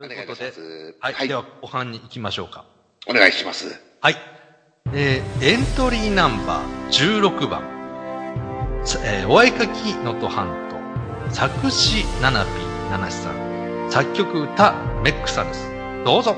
[0.00, 0.50] ということで、
[0.98, 2.64] はい、はい、では後半に行きましょうか。
[3.06, 3.78] お願いします。
[4.00, 4.16] はい。
[4.94, 7.60] えー、エントリーナンバー16番。
[8.82, 10.48] さえー、おあいかきのと半
[11.28, 11.34] 島。
[11.34, 13.90] 作詞、ナナピー、ナナシさん。
[13.90, 14.72] 作曲、歌、
[15.04, 15.70] メックさんです。
[16.02, 16.34] どうぞ。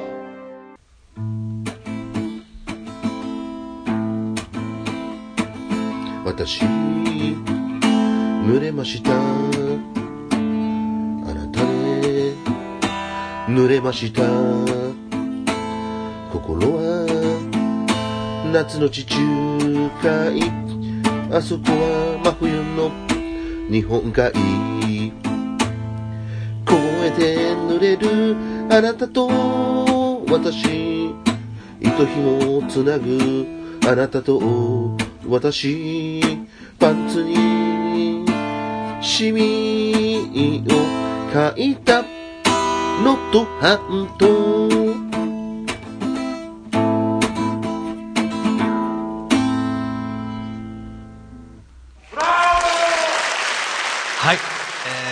[6.25, 9.42] 私濡れました
[13.53, 14.23] 濡れました。
[16.33, 17.05] 心は
[18.51, 19.19] 夏の地中
[20.03, 20.41] 海。
[21.31, 22.91] あそこは真冬の
[23.71, 24.33] 日本海。
[26.65, 28.37] 凍えて濡れる
[28.71, 29.29] あなたと
[30.31, 31.15] 私。
[31.79, 33.47] 糸紐をつなぐ
[33.87, 34.97] あなたと
[35.29, 36.23] 私。
[36.79, 38.25] パンツに
[39.03, 40.71] シミを
[41.35, 42.12] 書いた。
[43.03, 43.79] のと半
[44.17, 44.63] 島
[54.19, 54.37] はい。
[54.37, 54.39] え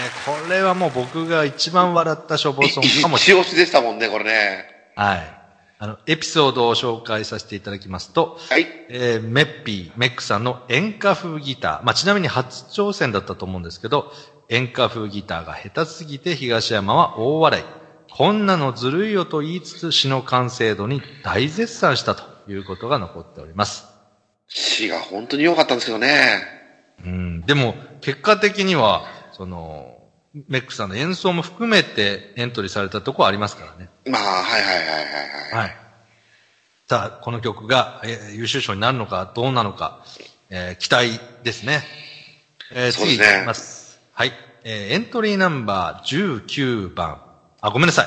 [0.09, 4.67] ー、これはもう僕が一番笑った消防ソングかもし一押しでしたもんね、これね。
[4.95, 5.41] はい。
[5.81, 8.69] あの、エピソードを紹介させていただきますと、はい。
[8.89, 11.83] えーメッピー、メックさんの演歌風ギター。
[11.83, 14.12] まあ、ちなみに初挑戦だったと思うんですけど、
[14.48, 17.80] 演歌風ギターが下手すぎて東山は大笑い。
[18.21, 23.87] こんなのずるいよと言いつつ詩の完成度に大絶賛したということが残っております。
[24.47, 26.43] 詩が本当に良かったんですけどね。
[27.03, 29.97] うん、でも、結果的には、その、
[30.48, 33.89] メックさんの演奏も含めてエントリーされたところありますからね。
[34.05, 35.05] まあ、はいはいはいはいはい。
[35.53, 35.77] はい。
[36.91, 40.05] さあ、この曲が、えー優秀賞になるのかどうなのか、
[40.51, 41.85] えー期待ですね。
[42.75, 43.98] えー次そうですねいきます。
[44.13, 44.33] はい。
[44.65, 47.23] えーエントリーナンバー19番。
[47.62, 48.06] あ、ごめんなさい。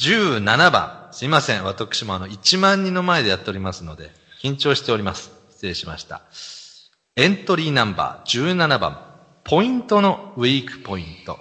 [0.00, 1.08] 17番。
[1.12, 1.64] すいません。
[1.64, 4.10] 私もあの、1万人の前でやっておりますので、
[4.42, 5.30] 緊張しております。
[5.50, 6.22] 失礼しました。
[7.16, 8.98] エントリーナンバー17番。
[9.44, 11.38] ポイントのウィークポイント。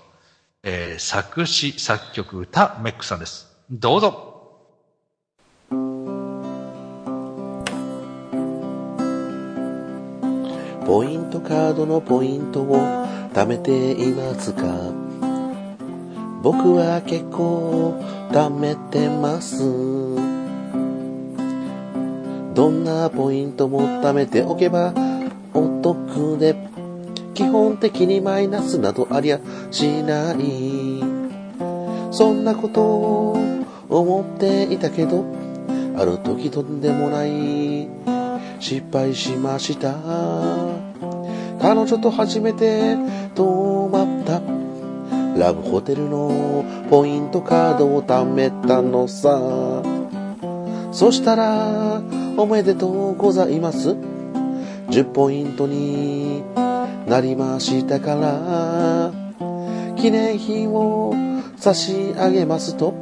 [0.64, 3.48] えー作詞、作曲、歌、メックさんです。
[3.70, 4.32] どうぞ。
[10.86, 12.78] ポイントカードのポイントを
[13.34, 15.05] 貯めていますか？
[16.46, 19.64] 僕は結構貯めてます。
[22.54, 24.94] どんなポイントも貯めておけば
[25.56, 26.56] お得で
[27.34, 29.40] 基本的にマイナスなどありゃ
[29.72, 31.02] しない。
[32.12, 33.38] そんなことを
[33.90, 35.26] 思っていたけど
[35.98, 37.90] ある時とんでもない
[38.60, 39.96] 失敗しました。
[41.60, 42.98] 彼女と初めて
[43.34, 44.65] 泊まった。
[45.36, 49.84] ラブホテルのポイントカードを貯めたのさ。
[50.92, 52.02] そしたら
[52.38, 53.98] おめでとうございます。
[54.88, 56.44] 10ポイントに
[57.08, 59.12] なりましたから
[59.96, 61.14] 記念品を
[61.58, 62.94] 差し上げますと。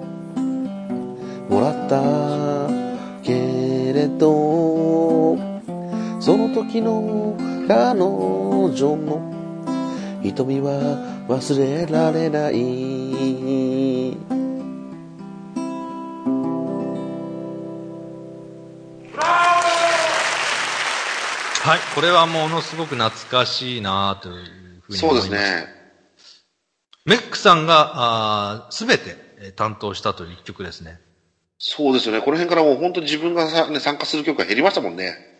[1.49, 2.01] もらった
[3.21, 5.37] けれど
[6.19, 7.35] その時の
[7.67, 9.21] 彼女の
[10.23, 14.17] 瞳は忘れられない
[21.65, 21.79] はい。
[21.95, 24.35] これはものすごく懐かしいなという
[24.81, 25.31] ふうにそう思います。
[25.31, 25.43] です。
[25.43, 25.67] ね。
[27.05, 30.99] メックさんが、すべてえー担当したという一曲ですね。
[31.57, 32.21] そうですよね。
[32.21, 35.32] この辺からもう本当に自分がさ、ね、参加する曲が減りましたもんね。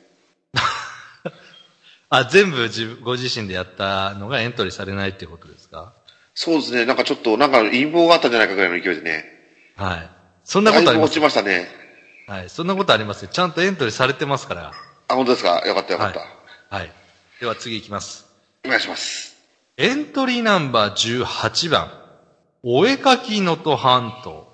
[2.16, 5.94] あ、全部自分ご自身でやったのがエントリーされないっていうことですか？
[6.36, 6.86] そうですね。
[6.86, 9.26] なんかちょっと、なんか陰謀があったんじゃないかぐらいの勢いでね。
[9.76, 10.10] はい。
[10.44, 11.10] そんなことあります？
[11.10, 11.20] 落ち。
[11.20, 11.68] ましたね。
[12.28, 12.50] はい。
[12.50, 13.30] そんなことありますよ。
[13.32, 14.72] ちゃんとエントリーされてますから。
[15.08, 15.66] あ、本当ですか？
[15.66, 16.16] よかったよかはいっ
[16.70, 16.76] た。。
[16.76, 16.92] はい。
[17.40, 18.28] では次行きます。
[18.66, 19.36] お願いします。
[19.78, 21.92] エントリーナンバー18番。
[22.62, 24.54] お絵かきのと半島。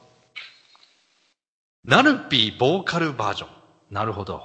[1.84, 3.50] ナルピーボーカルバージョン。
[3.91, 4.44] なるほど。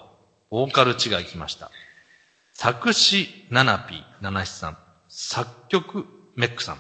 [0.51, 1.71] ボーカル違いきました。
[2.57, 4.79] 作詞、ナナピー、ナナシさん。
[5.09, 6.07] 作曲、
[6.37, 6.79] メックさん。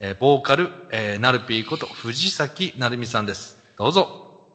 [0.00, 3.58] えーボーカル、えーナルピーこと藤崎なるみさんです。
[3.76, 4.48] どうぞ。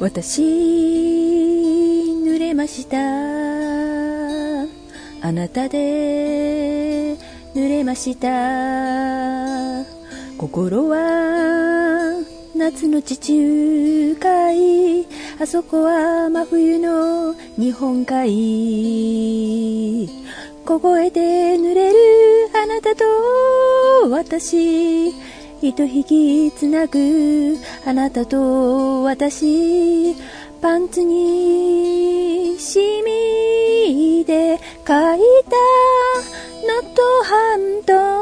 [0.00, 0.42] 私
[2.24, 2.96] 濡れました
[5.26, 7.16] あなたで
[7.54, 9.84] 濡れました
[10.38, 12.22] 心は
[12.54, 15.04] 夏の地中海
[15.40, 20.08] あそこは真冬の日本海
[20.64, 21.96] 凍えて濡れる
[22.60, 23.04] あなたと
[24.10, 25.10] 私
[25.62, 27.56] 糸引きつなぐ
[27.86, 30.16] あなたと私
[30.60, 35.18] パンツに染みで書いたノ
[36.82, 38.18] ットハンド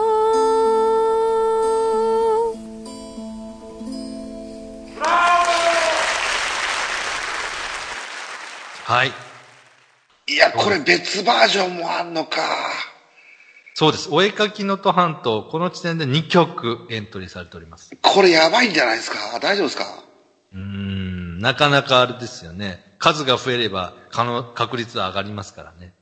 [8.86, 9.12] はい。
[10.28, 12.40] いや、これ別バージョンもあんのか。
[13.74, 14.08] そうです。
[14.12, 17.96] お絵かきのと半島、この時点で2曲エントリーされております。
[18.00, 19.40] これやばいんじゃないですか？
[19.40, 19.84] 大丈夫ですか？
[20.52, 22.94] うーん、なかなかあれですよね。
[23.00, 25.92] 数が増えれば、可能、確率は上がりますからね。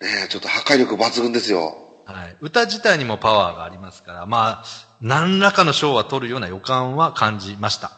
[0.00, 1.76] ねえ、ちょっと破壊力抜群ですよ。
[2.06, 2.36] はい。
[2.40, 4.64] 歌自体にもパワーがありますから、まあ、
[5.00, 7.92] 何らかの賞は取るような予感は感じました。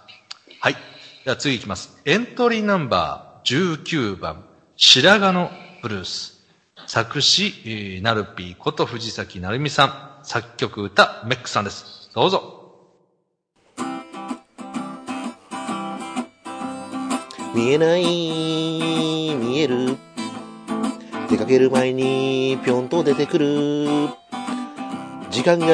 [0.61, 0.76] はい。
[1.25, 1.97] では次いきます。
[2.05, 4.44] エントリーナンバー19番、
[4.77, 5.50] 白髪の
[5.83, 6.41] ブルース。
[6.87, 10.25] 作詞、ナルピーこと藤崎成美さん。
[10.25, 12.11] 作曲歌、メックさんです。
[12.15, 12.61] どうぞ。
[17.55, 19.97] 見えない、見える。
[21.29, 24.09] 出かける前にぴょんと出てくる。
[25.31, 25.67] 時間が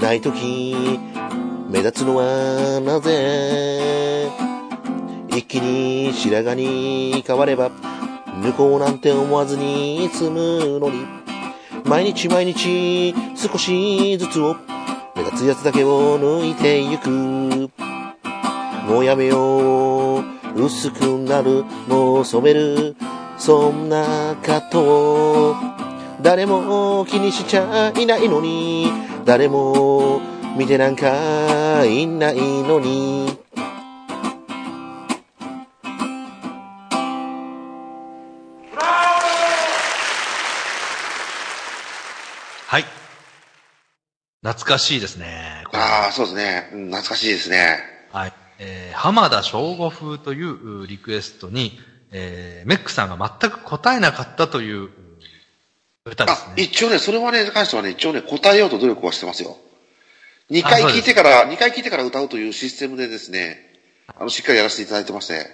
[0.00, 0.98] ないとき、
[1.68, 4.51] 目立つのはなぜ？
[5.34, 7.70] 一気に白髪に変われば、
[8.42, 11.06] 抜こうなんて思わずに済むのに。
[11.84, 14.56] 毎日毎日少しずつを
[15.16, 17.10] 目立つやつだけを抜いてゆく。
[18.86, 20.24] もうやめよう。
[20.54, 21.64] 薄くなる。
[21.88, 22.94] もう染める。
[23.38, 25.56] そんなこと
[26.20, 28.92] 誰も気にしちゃいないのに。
[29.24, 30.20] 誰も
[30.58, 33.41] 見てなんかいないのに。
[44.42, 45.64] 懐かしいですね。
[45.72, 46.70] ああ、そうですね。
[46.72, 47.78] うん懐かしいですね。
[48.10, 48.32] はい。
[48.58, 51.78] えー浜田省吾風といううリクエストに、
[52.10, 54.90] えーメックさんが全く答えなかったというう
[56.04, 56.62] 歌ですあ、ね。
[56.62, 59.56] 一応ね、それはね、関してはね、一応ね、答えようと努力はしてますよ。
[60.50, 63.58] 2回聞いてから、二回聞いてから歌うというシステムでですね、
[64.08, 65.46] あの、しっかりやらせていただいてまして、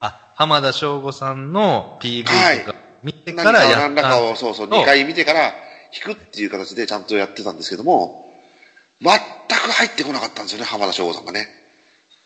[0.00, 5.54] あ、浜田省吾さんの PV はいとか見て何からやったか何らかを、そうそう、と2回見てから
[5.92, 8.32] 弾くっていう形でちゃんとやってたんですけども、
[9.00, 11.48] 全く入ってこなかったんですよね、浜田省吾さんがね。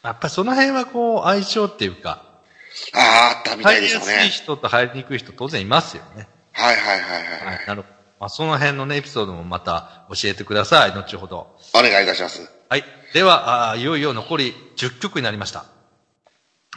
[0.03, 2.25] やっぱりその辺はこう、相性っていうか、
[2.95, 2.99] あ
[3.35, 4.29] あ、あったみた入りやすいいですよね。
[4.31, 6.29] 人と入りにくい人当然いますよね。
[6.53, 7.57] はいはいはいはい。
[7.57, 7.67] はい。
[7.67, 7.95] なるほど。
[8.21, 10.93] まあ、その辺のね、エピソードもまた教えてください。
[10.93, 11.57] 後ほど。
[11.75, 12.51] お願いいたします。
[12.69, 12.85] はい。
[13.13, 15.67] では、あーいよいよ残り10曲になりました。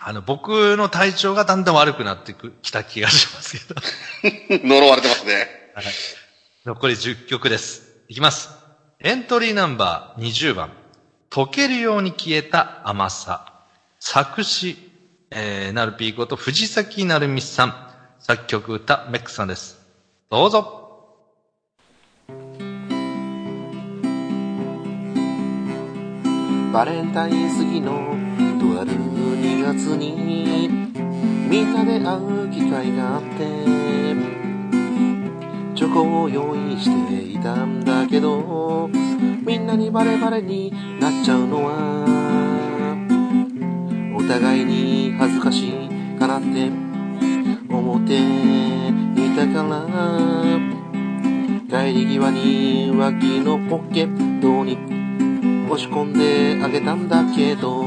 [0.01, 4.61] あの、僕の体調がだんだん悪くなってくきた気がしますけど。
[4.67, 5.71] 呪われてますね。
[5.73, 5.85] はい。
[6.65, 8.01] 残り10曲です。
[8.07, 8.49] いきます。
[8.99, 10.71] エントリーナンバー20番。
[11.29, 13.53] 溶けるように消えた甘さ。
[13.99, 14.75] 作詞、
[15.29, 17.75] えー、なるぴーこと藤崎なるみさん。
[18.17, 19.79] 作曲歌、メックさんです。
[20.31, 21.13] どうぞ。
[26.73, 27.91] バレンタイン過ぎの
[28.59, 30.67] とある2月に
[31.47, 34.44] みんなで会う機会があって
[35.75, 38.89] チョコを用意していたんだけど
[39.45, 42.05] みんなにバレバレになっちゃうのは
[44.17, 46.71] お互いに恥ずかしいかなって
[47.69, 49.85] 思っていたから
[51.67, 54.77] 帰り際に脇のポケットに
[55.69, 57.83] 押し込んであげたんだけど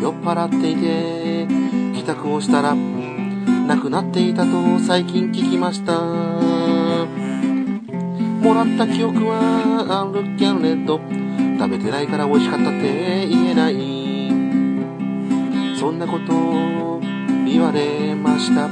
[0.00, 1.46] 酔っ払っていて
[1.94, 2.74] 帰宅をしたら
[3.66, 5.92] 亡くなっていたと最近聞きました。
[8.40, 11.00] もらった記憶はあるけれど
[11.58, 13.74] 食べてないから美味しかったって言えない。
[15.76, 17.00] そんなこと
[17.44, 18.70] 言われました。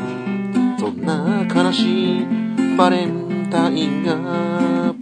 [0.78, 2.26] そんな悲しい
[2.76, 4.94] バレンタインが。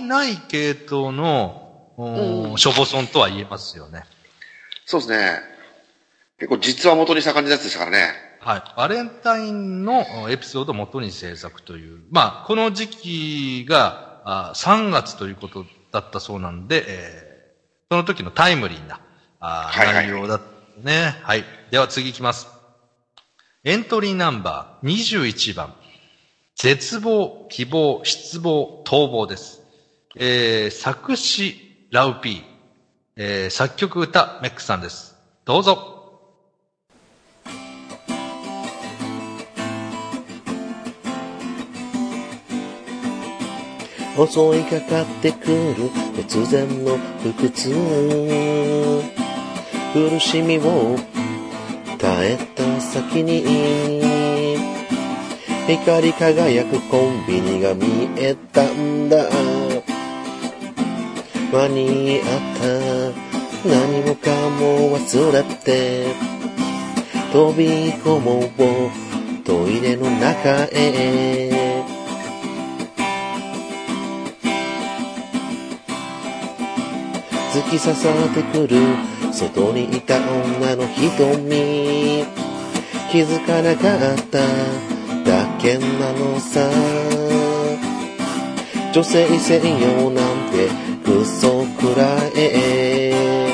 [0.00, 1.62] ない系統の、
[1.98, 4.04] うんうんショボソンとは言えますよね。
[4.84, 5.40] そうですね。
[6.38, 8.12] 結構実話元にした感じのやつでしたからね。
[8.40, 8.62] はい。
[8.76, 12.02] バレンタインのエピソードを元に制作という。
[12.10, 17.26] まあ、この時期があ3月ということだったそうなんで、えー
[17.88, 19.00] その時のタイムリーな
[19.38, 20.46] あーはいはいはい内容だった
[20.80, 21.14] ね。
[21.22, 21.44] はい。
[21.70, 22.48] では次行きます。
[23.62, 25.74] エントリーナンバー21番。
[26.56, 29.62] 絶望、希望、失望、逃亡です。
[30.18, 32.42] えー、作詞、ラウピー。
[33.16, 35.14] えー、作曲、歌、メックさんです。
[35.44, 35.92] どうぞ。
[44.16, 45.90] 襲いかかってくる
[46.26, 47.74] 突然の腹痛
[49.92, 50.96] 苦しみを
[51.98, 54.56] 耐えた先に
[55.66, 59.28] 光り輝くコンビニが見えたんだ
[61.52, 63.12] 間に合っ
[63.62, 66.06] た何もかも忘れて
[67.32, 69.06] 飛び込もう
[69.46, 71.86] トイレの中へ。
[77.52, 78.76] 突き刺さってくる。
[79.32, 82.24] 外にいた女の瞳。
[83.12, 84.40] 気づかなかった
[85.24, 87.45] だけなのさ。
[88.96, 90.70] 女性専用なんて
[91.04, 93.52] クソくらえ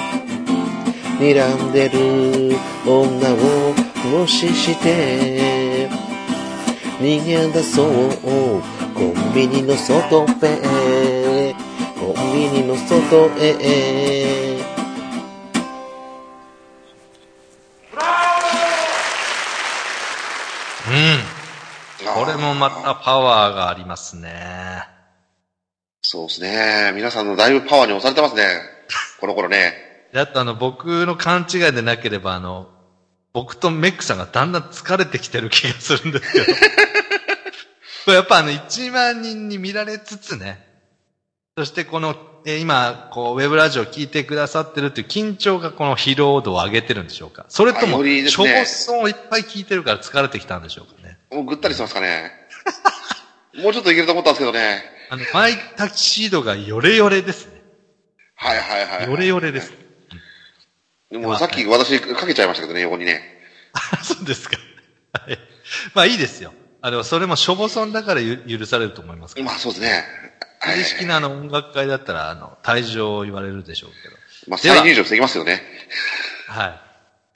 [1.18, 2.56] 睨んでる
[2.86, 3.74] 女を
[4.20, 5.90] 無視して
[7.00, 7.88] 逃げ出そう
[8.94, 11.54] コンビニの外へ
[11.98, 14.60] コンビニの外へ
[20.86, 22.14] うん。
[22.14, 25.01] これもまたパワーがありますね。
[26.12, 26.92] そうですね。
[26.94, 28.44] 皆さんのだいぶパワーに押されてますね。
[29.18, 29.72] この頃ね。
[30.12, 32.68] であとあの、僕の勘違いでなければあの、
[33.32, 36.44] 僕とメックさんがだんだん疲れてきてる気がするんですけど。
[38.04, 40.62] これやっぱあの、1万人に見られつつね。
[41.56, 42.14] そしてこの、
[42.44, 51.16] えー今、こう、ウェブラジオを聞いてくださってるっていう緊張がこの疲労度を上げてるんでしょうかそれとあも、ね長ソをいっぱい聞いてるから疲れてきたんでしょうかね。
[51.30, 52.32] もうぐったりしてますかね。
[53.56, 55.00] もうちょっといけると思ったんですけどね。
[55.12, 57.62] あの、マイタキシードがヨレヨレですね。
[58.34, 59.10] はいはいはい。
[59.10, 59.70] ヨレヨレです。
[61.10, 63.20] でもさっき私かけちゃいましたけどね、横にね。
[63.74, 64.56] あ そうですか。
[65.12, 65.38] はい。
[65.92, 66.54] まあいいですよ。
[66.80, 69.38] あの、それもしょぼそんだからゆ許されると思います。
[69.42, 70.06] まあそうですね。
[70.60, 74.16] はい正式なあの音楽会だったら、あの、退場を言われるでしょうけど。
[74.48, 75.62] まあ再入場してきますよね。
[76.46, 76.68] は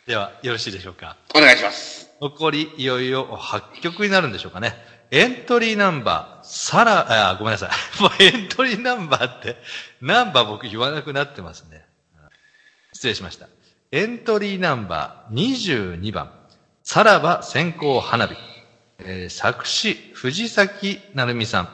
[0.06, 0.09] い。
[0.09, 1.18] では、よろしいでしょうか。
[1.35, 2.09] お願いします。
[2.23, 4.75] 残り、いよいよ8曲になるんでしょうかね。
[5.11, 7.70] エントリーナンバー、さら、あ、ごめんなさい。
[8.00, 9.56] もうエントリーナンバーって、
[10.00, 11.84] ナンバー僕言わなくなってますね。
[12.92, 13.48] 失礼しました。
[13.90, 15.34] エントリーナンバー
[15.98, 16.32] 22番、
[16.82, 18.36] さらば線香花火。
[19.00, 21.68] えー作詞、藤崎成美さん。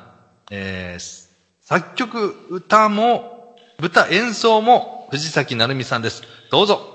[0.51, 6.23] えー作曲、歌も、歌演奏も藤崎成美さんです。
[6.51, 6.92] どうぞ。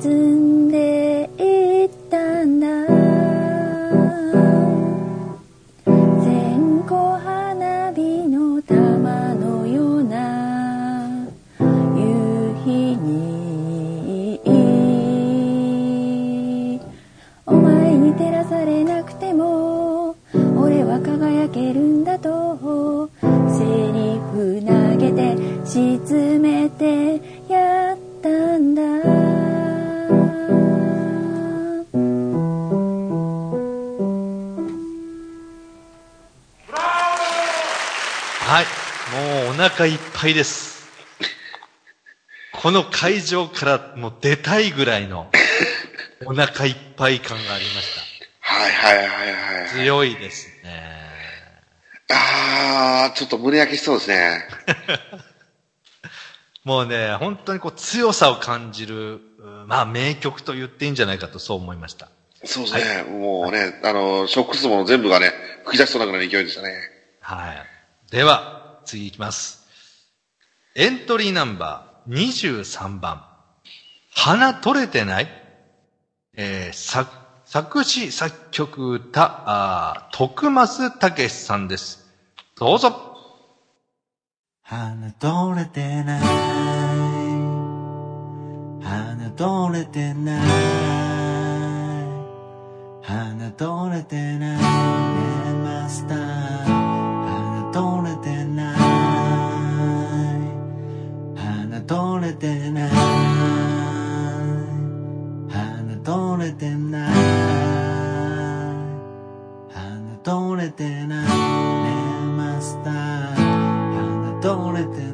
[0.00, 0.37] 沈
[40.18, 40.88] ぱいです。
[42.52, 45.30] この会場からもう出たいぐらいの
[46.26, 47.86] お腹いっぱい感がありまし
[48.40, 49.32] はいはいはい
[49.62, 49.80] はた。
[49.80, 49.84] い。
[49.84, 50.82] 強いですね。
[52.10, 54.44] あー、ちょっと胸焼けしそうですね。
[56.64, 62.10] もうね、本当にこう強さを感じる、うんまあ名曲と言っていいんじゃないかとそう思いました。
[62.44, 63.04] そうですね。
[63.04, 65.32] もうね、あの、ショックスも全部がね、
[65.64, 66.72] 吹き出しそうなぐらいの勢いでしたね。
[67.20, 67.66] はい。
[68.10, 69.57] では、次いきます。
[70.74, 73.24] エントリーナンバー23番。
[74.14, 75.28] 花取れてない？
[76.36, 77.10] えー、作、
[77.44, 82.06] 作詞、作曲、歌、あー徳増武さんです。
[82.56, 83.04] どうぞ。
[84.62, 86.20] 花取れてない
[88.84, 90.40] 花取れてない
[93.02, 94.62] 花取れてないね
[95.64, 96.18] マスター
[96.66, 98.07] 花取れてない
[101.88, 102.90] 取れてない。
[105.48, 107.12] 花取れてない。
[109.72, 111.26] 花取れてない。
[111.26, 111.30] ね
[112.36, 112.92] マスター
[113.34, 115.07] 花取れてない。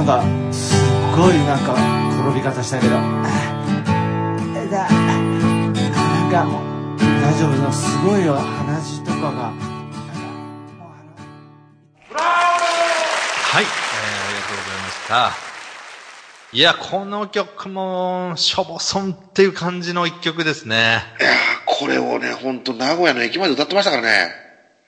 [0.00, 0.78] なんかすっ
[1.14, 1.74] ごいなんか
[2.24, 3.00] 転び方したけどあ
[4.56, 6.62] えだなんかも
[6.94, 7.50] う大丈夫？
[7.62, 9.52] のすごいよ鼻血とかが
[13.52, 13.66] はい、えー、あ
[14.30, 15.32] りがとうございました。
[16.52, 21.02] いや、この曲も、しょぼそんっていう感じの一曲ですね。
[21.20, 21.34] いやー
[21.66, 24.30] これをね、ほんと名古屋の駅まで歌ってましたからね。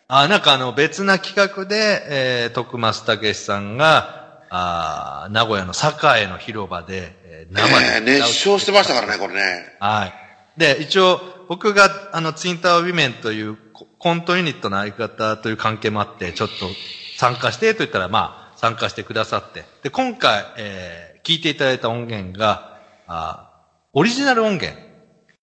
[0.08, 4.21] あ、なんかあの、別な企画で、えー、徳松武さんが、
[4.54, 9.40] あー名古屋の栄の広場で、えー生えーで熱唱してましたからね、これね。
[9.80, 10.12] はい。
[10.60, 16.54] で、一応、僕が、あの、ツインタワーウィメンというココントユニットの相方という関係もあって、ちょっと
[17.16, 19.64] 参加してと言ったら、まあ、参加してくださって。
[19.82, 23.62] で、今回、えー聞いていただいた音源が、あー
[23.94, 24.76] オリジナル音源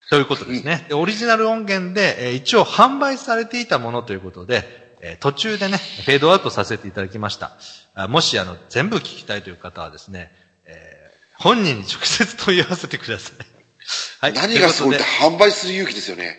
[0.10, 0.86] ということですね。
[0.90, 7.52] でオリジナル音源で、えー一応販売されていたものということで、えー途中でね、フェードアウトさせていただきました。
[7.96, 10.32] あもし、あの、全部聞きたいという方はですね、
[10.66, 11.10] えー
[11.42, 13.34] 本人に直接問い合わせてください。
[14.20, 14.34] はい。
[14.34, 16.38] 何がすごいって販売する勇気ですよね。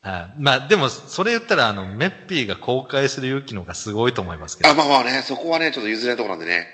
[0.00, 0.40] はい。
[0.40, 4.74] まあ、でも、それ言ったら、あの、メッピーが公開する勇気の方がすごいと思いますけどあ、。
[4.74, 6.68] まあまあね、そこはね、ちょっと譲れないところなんでね。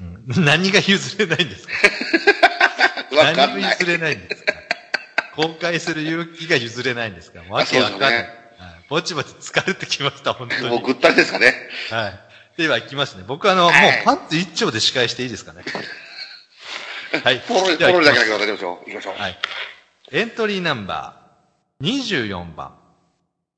[0.00, 1.72] うん何が譲れないんですか？
[3.12, 3.36] 何。
[3.36, 3.46] が
[3.78, 4.54] 譲れないんですか？
[5.36, 7.42] 公開する勇気が譲れないんですか？
[7.48, 8.28] わけわかんない。
[8.88, 10.70] ぼちぼち疲れてきました、本当に。
[10.70, 11.54] もうぐったりですかね。
[11.90, 12.20] はい。
[12.56, 13.24] では、行きますね。
[13.26, 15.62] 僕あの、もうはいパンツ一丁で司会していいですかね？
[17.22, 17.40] はい。
[17.46, 18.90] ポロリ、ポロリだけだけど、行きましょう。
[18.90, 19.14] 行きましょう。
[19.16, 19.38] はい。
[20.10, 22.74] エントリーナンバー24番、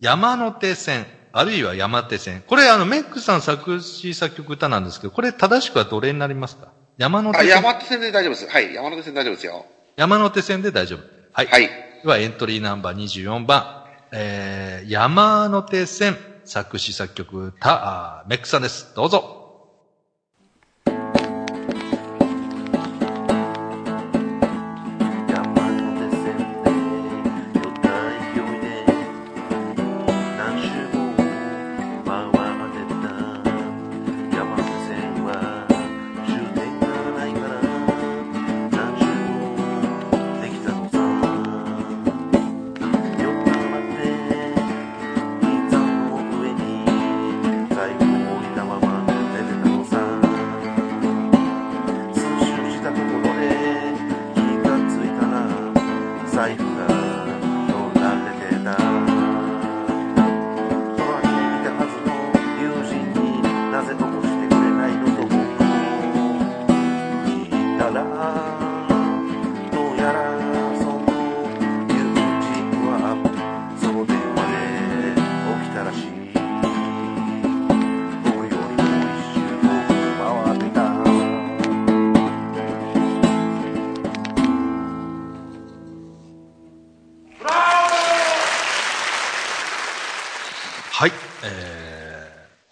[0.01, 2.43] 山手線、あるいは山手線。
[2.47, 6.73] これ、あの、メックさん作詞作曲歌なんですけど、これ正しくはどれになりますか？
[6.99, 7.49] 山手あ、線。
[7.49, 8.49] 山手線で大丈夫です。
[8.49, 9.65] はい、山手線大丈夫ですよ。
[9.97, 11.01] 山手線で大丈夫。
[11.33, 11.47] はい。
[11.47, 11.69] はい。
[12.03, 13.80] では、エントリーナンバー24番、
[14.13, 18.95] えー、山手線、作詞作曲た、あーメックさんです。
[18.95, 19.40] どうぞ。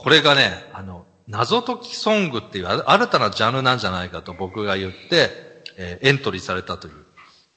[0.09, 5.31] これがね、あの、謎解きソングっていうあ新たなジャンルなんじゃないかと僕が言って、
[5.77, 6.95] えーエントリーされたという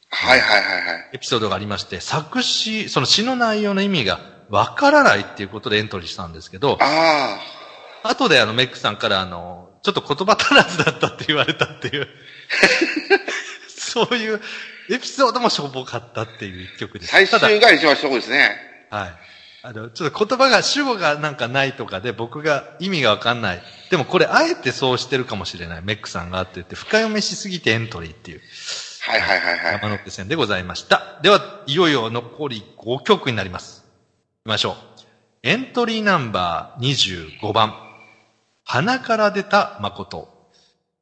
[0.09, 1.09] はいはいはいはい。
[1.13, 7.39] エピソードがありまして、作詞、その詩の内容の意味がわからないっていうことでエントリーしたんですけど、あ
[8.03, 12.09] 後であのメックさんからあの、ちょっと言葉足らずだったって言われたっていう、
[13.77, 14.41] そういう
[14.89, 17.25] エピソードもしょぼかったっていう一曲であ、す。
[17.27, 18.57] 最終が一番しょぼいですね。
[18.89, 19.30] はい。
[19.63, 23.61] あの、ちょっと言葉が、主語がなんかないとかで僕が意味がわかんない。
[23.91, 25.81] でもこれあえてそうしてるかもしれない。
[25.83, 28.41] メックさんがって言って、深読みしすぎてエントリーっていう
[29.03, 29.81] はいはいはいはい。
[29.81, 31.19] 山手線でございました。
[31.21, 33.83] では、いよいよ残り5曲になります。
[34.45, 34.75] 行きましょう。
[35.43, 37.73] エントリーナンバー25番。
[38.63, 40.29] 鼻から出た誠。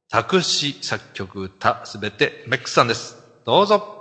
[0.10, 3.18] 作詞、作曲、歌、すべてメックさんです。
[3.46, 3.99] どうぞ。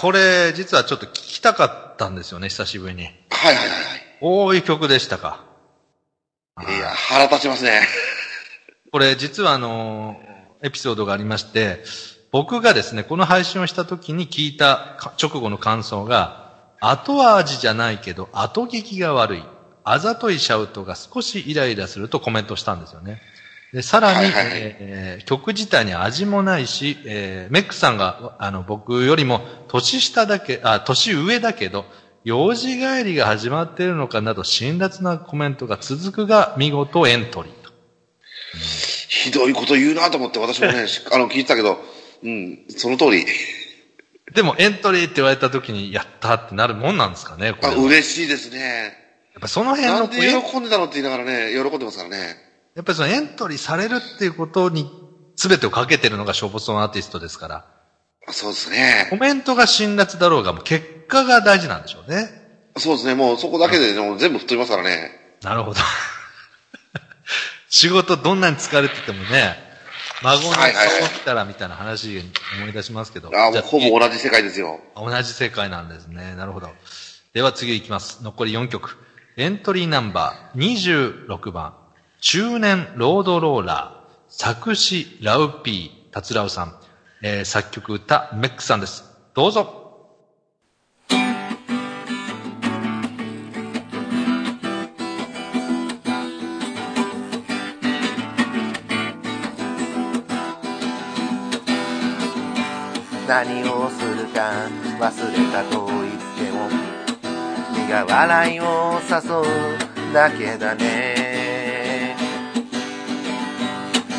[0.00, 3.04] これ、実はちょっと聞きたかったんですよね、久しぶりに。
[3.04, 3.12] はい
[3.56, 5.44] はいはいこういう曲でしたか。
[6.56, 6.76] はい。
[6.76, 7.82] いや、腹立ちますね。
[8.90, 10.16] これ実はあの、
[10.62, 11.84] エピソードがありまして、
[12.32, 16.48] 僕がですね、この配信をした時に聞いたか直後の感想が、
[16.80, 19.44] 後味じゃないけど、後聞きが悪い。
[19.84, 23.20] あざといシャウトが少しイライラするとコメントしたんですよね。
[23.72, 31.84] で、さらに、はいはいはいえー曲自体に味もないし、えーメックさんが、あの、僕よりも年下だけ、あ、年上だけど、
[32.24, 37.70] 用事帰りが始まっているのかなど、辛辣なコメントが続くが、見事エントリーと。
[39.08, 41.82] ひどいこと言うなと思って、私もね、し あの、聞いてたけど、
[42.22, 43.26] うん、その通り。
[44.34, 49.08] でもエントリーって言われた時に、やったってなるもんなんですかね、これあ、嬉しいですね。
[49.40, 52.47] ぱその辺のなんで喜んでたのって言いながらね、喜んでますからね。
[52.78, 54.88] やっぱりそのエントリーされるっていうことに
[55.34, 57.64] 全てをかけてるのがショボソンアーティストですから、
[58.28, 59.16] あそうですねコ。
[59.16, 62.30] メントが辛辣だろうが、もう結果が大事なんでしょうね。
[62.76, 63.16] そうですね。
[63.16, 65.10] もうそこだけで、ね、もう全部吹っ飛びますからね。
[65.42, 65.80] なるほど。
[67.68, 69.56] 仕事どんなに疲れててもね、
[70.22, 72.22] 孫の顔はいはいはいを見たらみたいな話
[72.60, 73.32] 思い出しますけど。
[73.34, 74.78] あもうじゃほぼ同じ世界ですよ。
[74.94, 76.36] 同じ世界なんですね。
[76.36, 76.70] なるほど。
[77.34, 78.22] では次行きます。
[78.22, 78.98] 残り4曲。
[79.36, 81.87] エントリーナンバー26番。
[82.20, 83.98] 中年ロードローラー。
[84.28, 86.74] 作詞ラウピー、達郎さん。
[87.22, 89.04] えー作曲歌、メックさんです。
[89.34, 89.84] どうぞ。
[103.28, 104.50] 何をするか
[104.98, 106.68] 忘れたと言っても
[107.86, 108.64] 苦笑いを
[109.08, 111.17] 誘うだけだね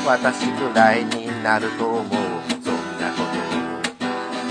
[0.10, 2.06] 私くらいになると思う。
[2.08, 3.38] そんなこと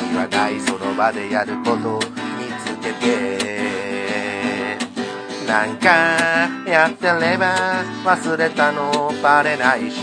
[0.06, 1.98] 言わないその場でやること
[2.38, 4.78] 見つけて
[5.48, 5.88] なんか
[6.64, 9.98] やってれば忘れたのバレないし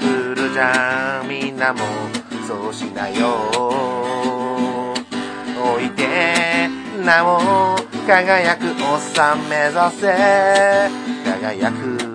[0.00, 1.80] クールじゃみんなも
[2.46, 2.72] そう。
[2.72, 3.50] しなよ
[5.58, 6.68] 置いて
[7.04, 7.74] なお
[8.06, 10.88] 輝くおっさん目指せ
[11.24, 12.13] 輝く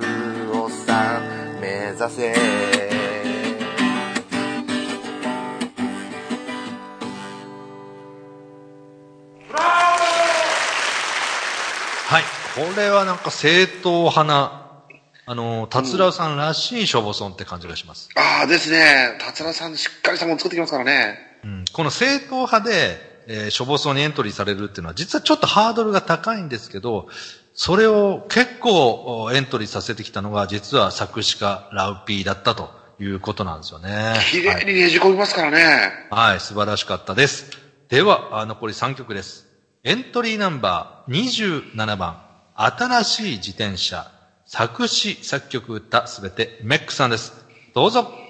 [2.00, 2.34] 指せ
[12.08, 12.24] はい。
[12.56, 14.72] これはなんか正統派な、
[15.26, 18.10] あの、達郎さんらしいショボソンって感じがします。
[18.16, 19.18] ああですね。
[19.20, 21.20] 達郎さんしっかりしたもの作ってきますからね。
[21.44, 27.10] うん、この正統派で、えー、処方層にエントリーされるっていうのは、実はちょっとハードルが高いんですけど、
[27.62, 32.70] それを結構おエントリーさせてきたのが、実は作詞家ラウピーだったと
[33.02, 34.14] いうことなんですよね。
[34.32, 35.58] 綺麗にねじ込みますからね。
[36.10, 37.52] はい、はい、素晴らしかったです。
[37.90, 39.46] では、あ残り3曲です。
[39.84, 42.22] エントリーナンバー27番、
[42.56, 44.10] 新しい自転車、
[44.46, 47.34] 作詞、作曲、歌、すべてメックさんです。
[47.76, 48.29] どうぞ。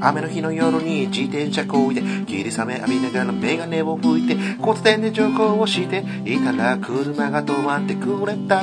[0.00, 8.62] 雨の日の夜に自転車こいで霧雨浴びながらメガネを拭いて交差点で徐行をしていたら車が止まってくれた。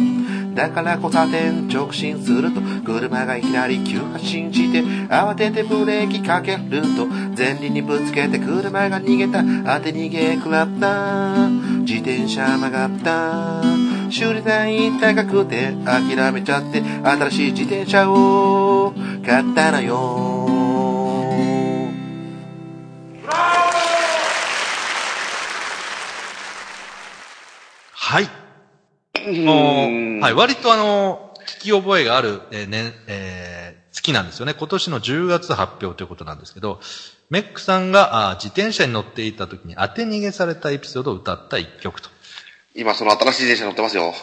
[0.53, 9.43] だから交差点直進すると車がいきなり急発進して慌ててブレーキかけると前輪にぶつけて車が逃げた。
[9.77, 11.49] 当て逃げ食らった。
[11.83, 13.63] 自転車曲がった。
[14.11, 18.93] 修理代高くて諦めちゃって新しい自転車を
[19.25, 20.42] 買ったのよ。
[28.13, 28.29] はい。
[29.25, 34.53] うんもうはい、割とあの、聞き覚えがある、えーね、えー月なんですよね。
[34.53, 36.79] 今年の10月発表ということなんですけど、
[37.31, 42.09] メックさんがあー自転車に乗っていた時に当て逃げされたエピソードを歌った一曲と。
[42.75, 44.13] 今その新しい電車乗ってますよ。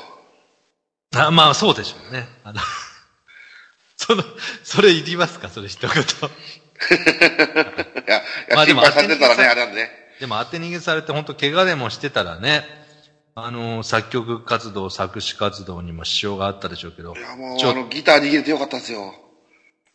[1.17, 2.29] あまあ、そうでしょうね。
[2.45, 2.61] あの、
[3.97, 4.23] その、
[4.63, 5.49] それいりますか？
[5.49, 5.91] それ一言。
[5.91, 5.97] い
[8.07, 9.91] や、いやまあ心配されてたらね、あれなんでね。
[10.21, 12.80] でも当て逃げされて本当怪我でもしてたらね、
[13.45, 19.15] あの、作曲活動、作詞活動にも支障があったでしょうけどい、や、もう、あの、ギター握れてよかったんですよ。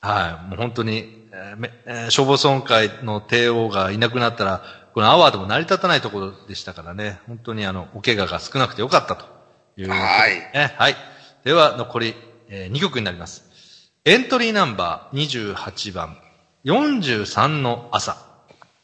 [0.01, 0.49] はい。
[0.49, 4.61] もう本当に、えーめえー消防村会の帝王がいなくなったら、
[4.93, 9.25] このアワードも成り立たないところでしたからね、本当にあの、お怪我が少なくてよかったと
[9.75, 10.73] いうことではいね。
[10.77, 10.95] はい。
[11.43, 12.15] では、残り、
[12.47, 13.43] え2曲になります。
[14.05, 16.17] エントリーナンバー28番、
[16.65, 18.17] 43の朝。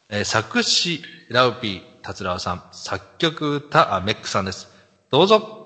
[0.08, 4.68] えー作詞、ラウピー、達郎さん、作曲、歌、あメックさんです。
[5.10, 5.61] どうぞ。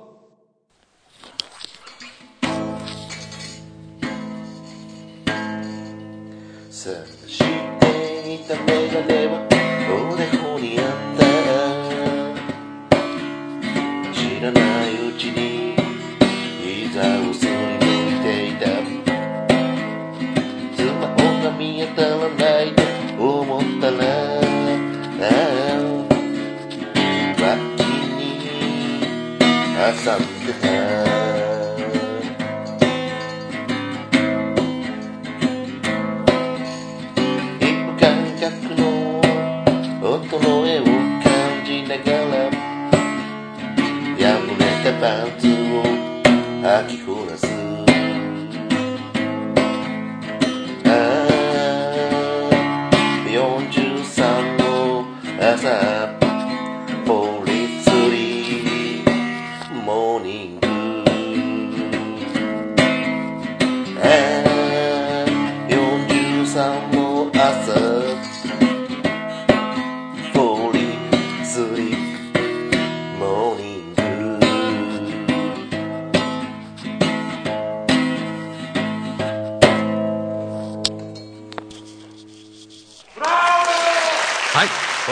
[30.52, 31.06] 挟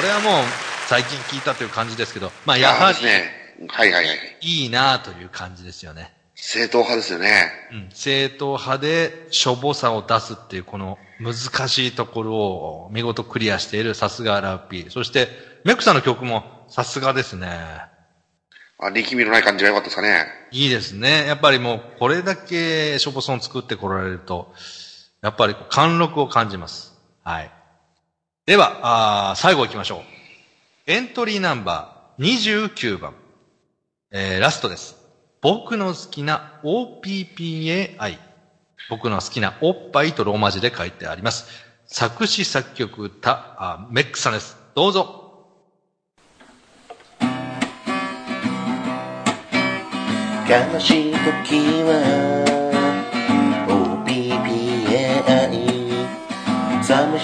[0.05, 0.45] れはもう、
[0.87, 2.99] 最近聞いたという感じですけど、まあ、やはり。
[3.69, 4.17] はいはいはい。
[4.41, 6.13] いいなという感じですよね。
[6.35, 7.51] 正統派ですよね。
[7.73, 7.89] うん。
[7.93, 14.91] 正統派で、しょぼさを出すっていう、この難しいところを見事クリアしている、さすがラッピー。
[14.91, 15.29] そして、
[15.65, 17.49] メックさんの曲も、さすがですね。
[18.79, 20.27] あ、力みのない感じが良かったですかね。
[20.51, 21.27] いいですね。
[21.27, 24.53] やっぱりもう、これだけショボソン作ってこられると、
[25.23, 26.93] やっぱり貫禄を感じます。
[27.23, 27.51] はい。
[28.47, 30.01] では、あ最後行きましょう。
[30.87, 33.15] エントリーナンバー29番。
[34.11, 34.97] えー、ラストです。
[35.41, 38.19] 僕の好きな OPPAI。
[38.91, 41.47] 僕の好きなおっぱいとローマ字で書いてあります。
[41.87, 44.59] 作詞作曲歌、あメックさんです。
[44.75, 45.23] どうぞ。
[50.47, 52.54] 悲しい時は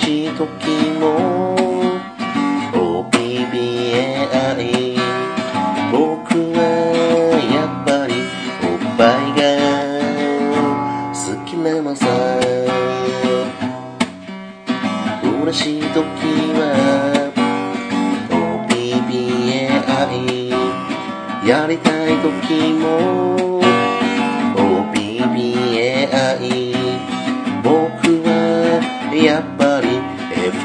[0.00, 0.46] しい時
[0.98, 1.56] も
[2.72, 3.12] OPPAI
[5.92, 5.98] 僕
[6.54, 6.58] は
[7.52, 8.14] やっぱり
[8.64, 9.40] おっぱいが
[11.12, 12.06] 好きなのさ。
[15.42, 15.98] 嬉しい時
[16.54, 16.62] は
[18.70, 19.88] OPPAI
[21.46, 23.60] やりたい時も
[24.54, 26.00] OPPAI
[27.62, 27.68] 僕
[28.22, 28.28] は
[29.12, 29.59] やっぱり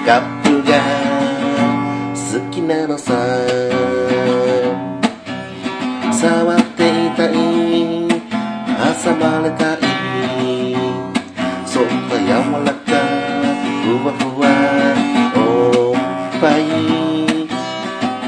[0.06, 0.72] カップが
[2.14, 3.14] 好きなのさ。
[6.12, 7.34] 触っていたい。
[9.04, 9.78] 挟まれたい。
[11.66, 12.30] そんな柔
[12.66, 12.86] らか
[13.84, 14.44] ふわふわ
[15.36, 15.94] おっ
[16.42, 16.62] ぱい。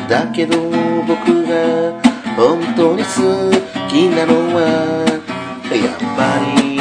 [0.10, 0.56] だけど
[1.08, 1.52] 僕が
[2.36, 3.08] 本当に好
[3.90, 4.60] きなのは
[5.72, 6.18] やっぱ
[6.62, 6.77] り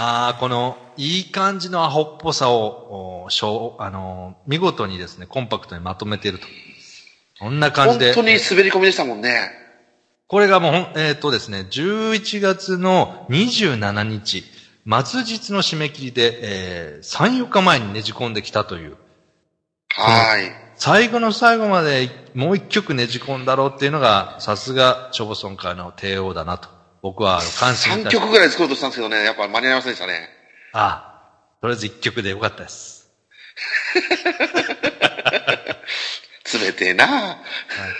[0.00, 6.46] まあ、この、いい感じのアホっぽさを、おしょうあの、見事にですね、コンパクトにまとめていると。
[7.38, 8.14] こんな感じで。
[8.14, 9.50] 本当に滑り込みでしたもんね。
[10.26, 14.42] これがもうえっ、とですね、11月の27日、
[14.86, 18.96] 末日の締め切りで、えー、3、4日前にねじ込んできたという。
[19.90, 20.50] はい。
[20.76, 26.79] 最後の最後までもう一曲ねじ込んだろうっていうのが、さすが、チョボソン会の帝王だなと。
[27.02, 30.28] 僕は感心い3たし曲ぐらい作ろうとしたんですけどね、やっぱ間に合いませんでしたね。
[30.72, 31.22] あ
[31.58, 33.08] あ、とりあえず一曲でよかったです。
[36.52, 37.36] 冷てえなはい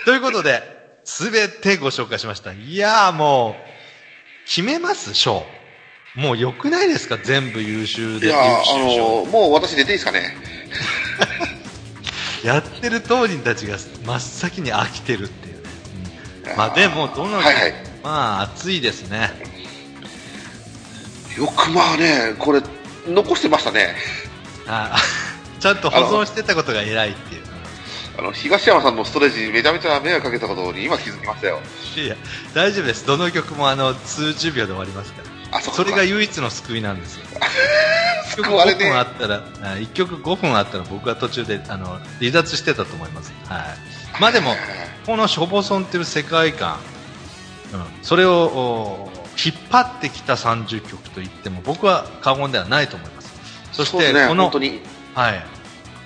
[0.05, 0.61] ということで、
[1.03, 2.53] すべてご紹介しました。
[2.53, 5.13] いやーもう、決めます？
[5.13, 5.43] 賞。
[6.15, 7.17] もう良くないですか？
[7.17, 8.27] 全部優秀で。
[8.27, 10.35] いやあ優秀賞の、もう私出ていいですかね？
[12.43, 15.61] やってる当人たちが真っ先に飽きてるっていうね。
[16.51, 17.73] うんまあでも、どの、はいはい。
[18.03, 19.31] まあ熱いですね。
[21.37, 22.61] よくまあね、これ、
[23.07, 23.95] 残してましたね。
[24.67, 24.97] あ
[25.59, 27.41] ちゃんと保存してたことが偉いっていう。
[28.17, 31.59] あの、東山さんのストレージにめちゃめちゃ迷惑かけたことに今気づきましたよ。
[31.95, 32.15] いや、
[32.53, 33.05] 大丈夫です。
[33.05, 35.57] どの曲もあの、数十秒で終わりますから。
[35.57, 37.25] あ、そそれが唯一の救いなんですよ。
[38.35, 43.31] 1 曲5救われね分あったら、あ1曲5分あったら僕は途中で、あの、離脱してたと思います。
[43.47, 44.19] はい。
[44.19, 44.55] まあでも、
[45.05, 46.90] このショボソンっていう世界観、うん、
[48.01, 49.11] それをお
[49.43, 53.31] 引っ張ってきた30曲と言っても僕は過言ではないと思います。
[53.71, 54.81] そして、この本当、に。
[55.15, 55.45] はい。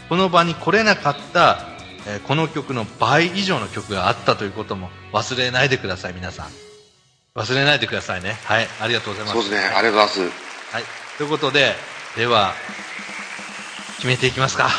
[0.09, 1.59] この場に来れなかった、
[2.07, 6.47] えーこの曲の倍以上の曲があったということも忘れないでください、皆さん。
[7.35, 8.37] 忘れないでくださいね。
[8.45, 8.67] はい。
[8.79, 9.41] ありがとうございます。
[9.41, 10.19] そうですね、ありがとうございます。
[10.75, 10.83] はい。
[11.17, 11.73] ということで、
[12.15, 12.53] では、
[13.97, 14.69] 決めていきますか。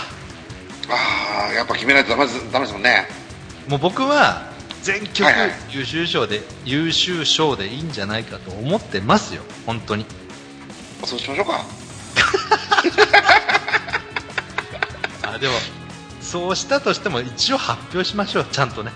[0.89, 3.09] ああ、やっぱ決めないとダメですダメですもんね。
[3.69, 4.56] もう僕は、
[4.87, 9.43] 全曲はいはい優秀賞で、優秀賞でいいんじゃないかと思ってますよ。
[9.67, 10.07] 本当に。
[11.05, 11.65] そうしましょうか。
[15.35, 15.55] あ、でも、
[16.21, 18.45] そうしたとしても一応発表しましょう。
[18.45, 18.93] ちゃんとね。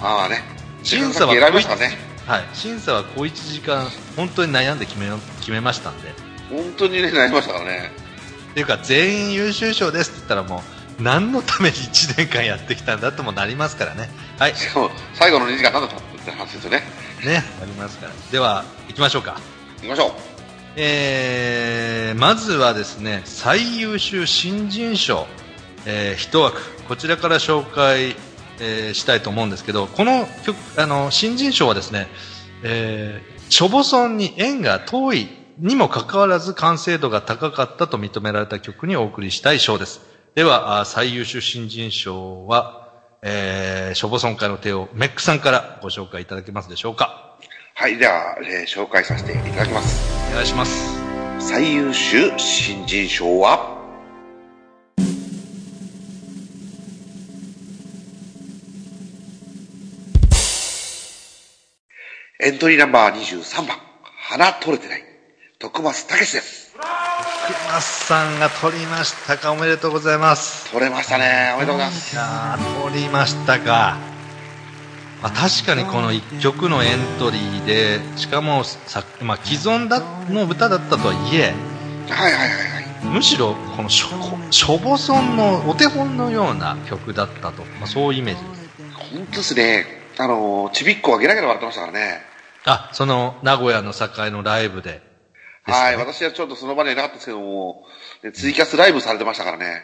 [0.00, 0.42] ああね。
[0.82, 1.96] 審査は選びましたね。
[2.26, 2.44] はい。
[2.52, 6.12] 審査は小1時間、本当に悩んで決めよ、決めましたんで。
[6.50, 7.92] 本当にね、なりましたからね。
[8.50, 10.64] っていうか、全員優秀賞ですって言ったらも
[10.98, 14.10] う、何のために1年間やってきたんだともなりますからね。
[14.44, 14.54] はい。
[14.54, 16.82] しかも、最後の2時間何だったって話ですよね。
[17.24, 18.12] ね、なりますから。
[18.30, 19.40] では、行きましょうか。
[19.76, 20.10] 行きましょう。
[20.76, 25.26] えー、まずはですね、最優秀新人賞、
[25.86, 28.16] えー、一枠、こちらから紹介、
[28.60, 32.06] えーしたいと思うんですけど、この曲、あの、新人賞はですね、
[32.62, 35.28] えー、チョボソンに縁が遠い
[35.58, 40.02] にもかかわらず完成度が高かったと認められた曲にお送りしたい賞です。
[40.34, 42.83] では、あ最優秀新人賞は、
[43.26, 47.38] えー、ショボソン会の手をメックさんからご紹介いただけますでしょうか。
[47.74, 50.30] はい、では、えー紹介させていただきます。
[50.30, 50.94] お願いします。
[51.40, 53.82] 最優秀新人賞は、
[62.40, 63.78] エントリーナンバー23番、
[64.28, 65.02] 花取れてない、
[65.58, 66.76] 徳松武史です。
[67.46, 69.52] 熊さんが取りましたか？
[69.52, 70.70] おめでとうございます。
[70.72, 71.52] 取れましたね。
[71.56, 72.14] おめでとうございます。
[72.14, 73.98] いやー取りましたか。
[75.22, 80.00] まあ、確かにこの一曲のエントリーで、しかもさ、まあ、既存だ
[80.30, 81.54] の歌だったとはいえ、
[82.10, 83.06] はいはいはいはい。
[83.06, 84.08] むしろこのしょ
[84.50, 88.70] しょぼそんのお手本のような曲だったと、まあ、そういうイメージです。
[89.16, 89.86] 本当ですね。
[90.18, 92.22] あの、ちびっこはゲラゲラ笑ってましたからね。
[92.64, 95.03] あ、その名古屋の境のライブで。
[95.64, 95.96] はい。
[95.96, 97.84] ね私はちょっとその場にはいなかったですけども、
[98.22, 99.82] ねツイキャスライブされてましたからね。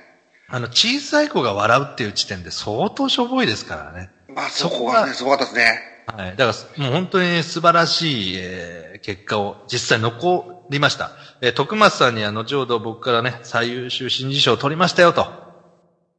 [0.49, 4.11] あの、小さい子が笑うっていう時点で相当しょぼいですからね。
[4.29, 5.81] まあそこがそこはね、すごかったですね。
[6.07, 6.37] はい。
[6.37, 11.13] だから、もう本当に素晴らしい、えー結果を実際残りました。
[11.41, 15.27] えー徳松さんには後ほど僕からね、最優秀新人賞を取りましたよと、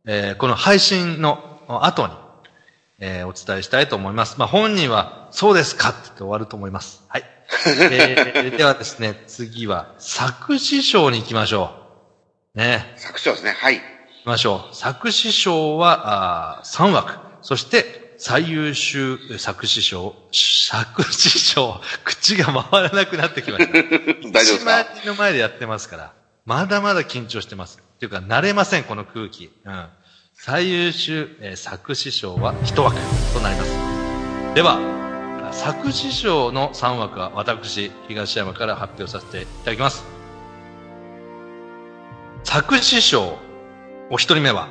[0.05, 2.13] えーこの配信の後に、
[2.99, 4.39] えーお伝えしたいと思います。
[4.39, 7.03] まあ、本人は、そうですかって言って終わると思います。
[7.07, 7.23] はい。
[7.65, 11.75] えーではですね、次は、作詞賞に行きましょ
[12.55, 12.57] う。
[12.57, 12.93] ね。
[12.97, 13.55] 作詞ですね。
[13.59, 13.75] はい。
[13.77, 14.75] 行きましょう。
[14.75, 17.19] 作詞賞は、あ3枠。
[17.41, 23.73] そして、最優秀作詞賞、作詞賞、 口が回らなくなってきました。
[23.73, 26.13] 大丈夫です1万か人の前でやってますから、
[26.45, 27.79] まだまだ緊張してます。
[27.95, 29.51] っていうか、慣れません、この空気。
[29.65, 29.85] うん。
[30.35, 32.95] 最優秀、えー作詞賞は1枠
[33.33, 33.71] となります。
[34.53, 35.00] では、あ
[35.51, 40.03] 作詞賞の3枠は私、東山から発表させていただきます。
[42.43, 43.37] 作詞賞、
[44.09, 44.69] お一人目は、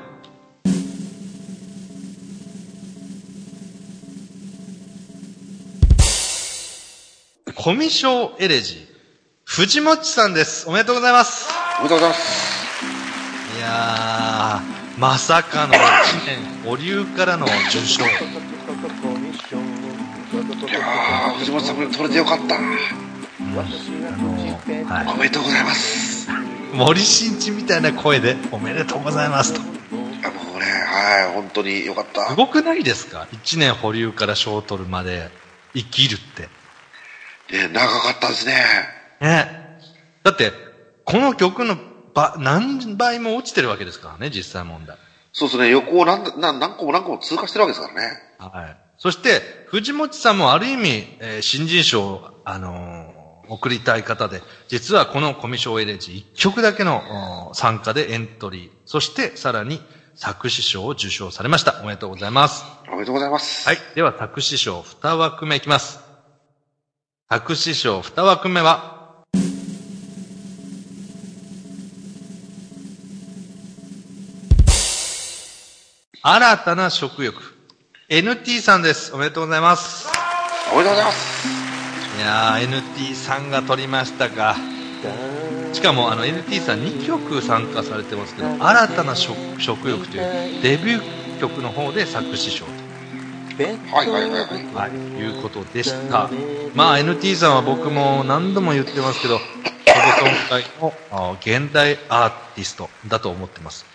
[7.55, 8.87] コミショエレジー、
[9.45, 10.69] 藤もちさんです。
[10.69, 11.49] おめでとうございます。
[11.79, 12.81] おめでとうございます。
[13.57, 15.79] いやー、まさかの1
[16.27, 18.03] 年、保留からの受賞。
[20.33, 20.37] い
[20.73, 22.57] やー、藤本さんこれ取れてよかった。
[25.13, 26.31] おめでとうございます。
[26.31, 26.77] い。
[26.77, 29.61] 森進一みたいな声で、おめでとうございますと。
[29.61, 32.29] もうね、はい、本当によかった。
[32.29, 35.31] すごくないですか ?1 年保留から賞を取るまで
[35.75, 36.43] 生きるって。
[37.53, 38.55] ね、長かったですね。
[39.21, 39.81] ね。
[40.23, 40.53] だって、
[41.05, 41.77] この曲の
[42.15, 44.97] ば何倍も落ちてるわけですからね、実際問題。
[45.33, 48.17] そうですね、横を何何何個も何個も通過してるわけですからね。
[48.39, 48.90] はい。
[49.01, 53.21] そして、藤本さんもある意味、えー新人賞を、あのー
[53.51, 59.81] 送りたい方で、実はこのコミションエレジ1曲だけのお参加でエントリー、そしてさらに
[60.15, 61.81] 作詞賞を受賞されました。
[61.83, 62.65] おめでとうございます。
[62.89, 63.67] おめでとうございます。
[63.67, 63.79] はい。
[63.97, 65.99] では、作詞賞2枠目いきます。
[67.29, 69.25] 作詞賞2枠目は、
[76.23, 77.60] 新たな食欲。
[78.11, 79.15] NT さんです。
[79.15, 80.09] おめでとうございます。
[80.75, 81.47] おめでとうございます。
[82.19, 84.57] いやー、NT さんが取りましたか。
[85.73, 92.73] しかも、あの、NT さん2曲参加されてますけど、新たな食食欲というデビュー曲の方で作詞賞と。
[93.95, 94.75] はいはいはいはい。
[94.75, 96.29] はい、いうことでした。
[96.75, 99.49] まあ、NT さんは僕も何度も言ってますけど、ソブ
[100.19, 103.90] ソン界のあ現代アーティストだと思ってます。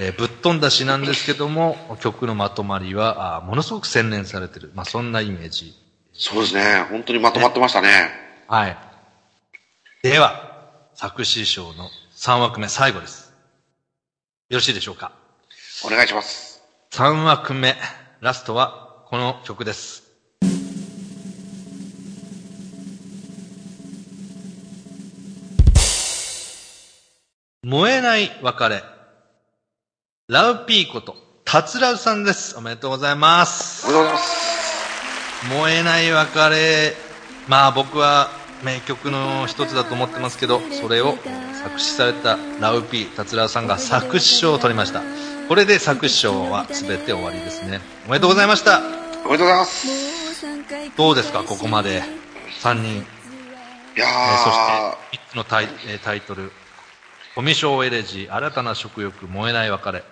[0.00, 4.70] えーぶっ飛んだ詩なんですけども、曲のまとまりは、あものすごく洗練されてる。
[4.74, 5.74] まあ、そんなイメージ。
[6.12, 7.88] そうですね、本当にまとまってましたね。
[8.46, 8.76] はい。
[10.04, 10.62] では、
[10.94, 13.32] 作詞賞の3枠目、最後です。
[14.48, 15.10] よろしいでしょうか？
[15.84, 16.62] お願いします。
[16.92, 17.74] 3枠目、
[18.20, 20.04] ラストはこの曲です。
[27.64, 28.82] 燃えない別れ。
[30.30, 31.16] ラウピーこと、
[31.46, 32.54] タツラウさんです。
[32.58, 33.94] おめでとうございますおめ。
[33.94, 35.54] でとうございます。
[35.58, 36.92] 燃えない別れ。
[37.48, 38.28] まあ僕は
[38.62, 41.16] 名曲の一つだと思ってますけど、それを
[41.54, 45.00] 作詞されたラウピー、タツラウさんが作詞賞を取りました。
[45.48, 47.80] これで作詞賞は全て終わりですね。
[48.06, 48.82] おめでとうございました。
[49.24, 49.88] おめでとうございます。
[50.94, 52.02] どうですか、ここまで。
[52.60, 52.96] 3人。
[53.96, 56.52] いやえーそしてー、3つのタイ,、えータイトル。
[57.34, 60.04] コミショエレジ、新たな食欲、燃えない別れ。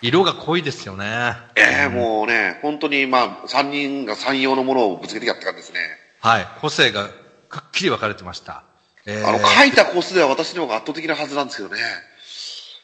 [0.00, 1.32] 色が濃いですよね。
[1.56, 5.80] ええもうね、本当にまあ、三人が三様のものをぶつけてきたって感じですね。
[6.20, 6.48] はい。
[6.60, 7.08] 個性が
[7.48, 8.62] くっきり分かれてました。
[9.06, 11.80] えーあの、書いたコースでは私の方が圧倒的なはずなんですけどね。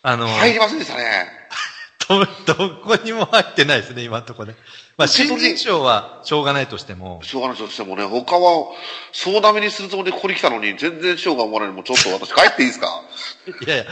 [0.03, 1.29] あの、入りませんでしたね。
[2.47, 4.57] ど、どこにも入ってないですね、今のところね。
[4.99, 8.67] まあ、新人賞はしょうがないとしても、しょうがないとしてもね、他は、
[9.12, 13.03] 総ダメにするつもりでここに来たのに、全然賞がもらえないのもちょっと私帰っていいですか？
[13.67, 13.85] いやいや、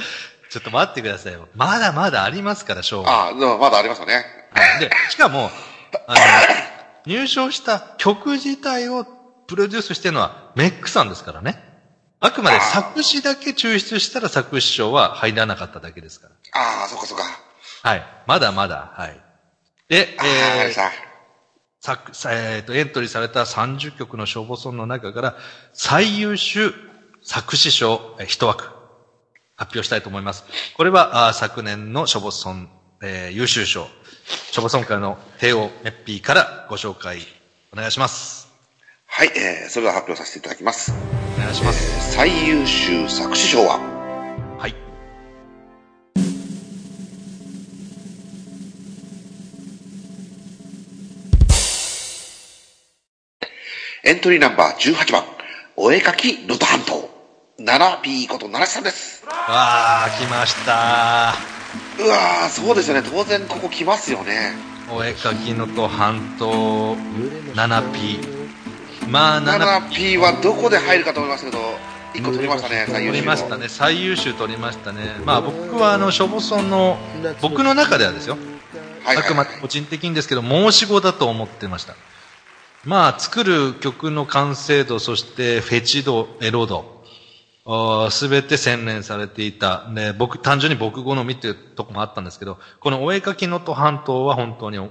[0.53, 1.49] ちょっと待ってくださいよ。
[1.55, 3.11] まだまだありますから、賞が。
[3.11, 4.27] ああ、まだありますよね。
[4.51, 5.51] はいで、しかも、
[6.07, 6.21] あの、
[7.07, 9.07] 入賞した曲自体を
[9.47, 11.59] プロデュースしてるのはメックさんですからね。
[12.21, 16.35] あくまで作詞だけ抽出したら作詞賞は入らなかっただけですから。
[16.53, 17.25] ああ、そっかそっか。
[17.83, 18.07] はい。
[18.27, 19.19] まだまだ、はい。
[19.89, 20.91] で、えー。
[21.81, 25.37] 作、さえっ、と、エントリーされた30曲の消防村の中から
[25.73, 26.75] 最優秀
[27.23, 28.82] 作詞賞え枠
[29.63, 30.45] 発表したいと思います。
[30.77, 32.69] これは、あー昨年の消防村、
[33.01, 33.87] えー優秀賞、
[34.51, 37.21] 消防村会の帝王メッピーからご紹介
[37.73, 38.49] お願いします。
[39.07, 40.93] はい、えー、それでは発表させていただきます。
[41.37, 42.13] お願いします。
[42.13, 43.79] 最優秀作詞賞は、
[44.59, 44.75] はい。
[54.05, 55.23] エントリーナンバー18番、
[55.77, 57.12] お絵かき能登半島。
[57.65, 59.25] 奈良 P こと奈良さんです。
[59.27, 61.35] わー、来ました
[62.03, 63.09] うわー、そうですよね。
[63.09, 64.55] 当然ここ来ますよね。
[64.91, 66.97] お絵かきのと半島
[67.55, 69.09] 7P。
[69.09, 70.17] まあ、7P。
[70.17, 71.63] 7P はどこで入るかと思いましたけど、
[72.15, 73.69] 1個取りましたね、最優秀取りましたね。
[73.69, 74.99] 最優秀取りましたね。
[75.25, 76.99] まあ僕はあの、消防村の、
[77.41, 78.35] 僕の中ではですよ。
[78.35, 81.97] はいはいあくまで個人的にですけど、申し子だと思ってました。
[82.85, 86.92] まあ、作る曲の完成度、そしてフェチ度、エロ度、
[88.11, 89.89] すべて洗練されていた。
[89.89, 94.91] ね、僕、単純に僕好みっていうとこもあったんですけど、このお絵かきのと半島は本当にお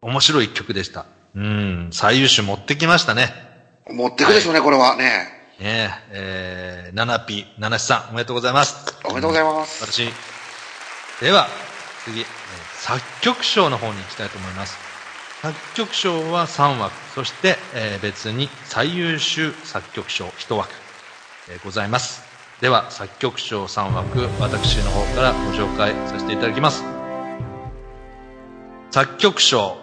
[0.00, 1.06] 面白い曲でした。
[1.34, 3.32] うん、最優秀持ってきましたね。
[3.90, 5.04] 持ってくでしょうね、これはね。
[5.58, 8.96] ねえ、えー、ナナピ、ナナシさん、おめでとうございます。
[9.04, 9.84] おめでとうございます。
[9.84, 10.08] 私。
[11.20, 11.48] では、
[12.04, 12.26] 次、えー
[12.84, 14.76] 作曲賞の方に行きたいと思います。
[15.40, 20.70] 作曲賞は3枠、そして、えー別に最優秀作曲賞1枠、
[21.50, 22.22] えーございます。
[22.60, 26.82] では、作曲賞3枠、私の方からご紹介させていただきます。
[28.90, 29.76] 作曲賞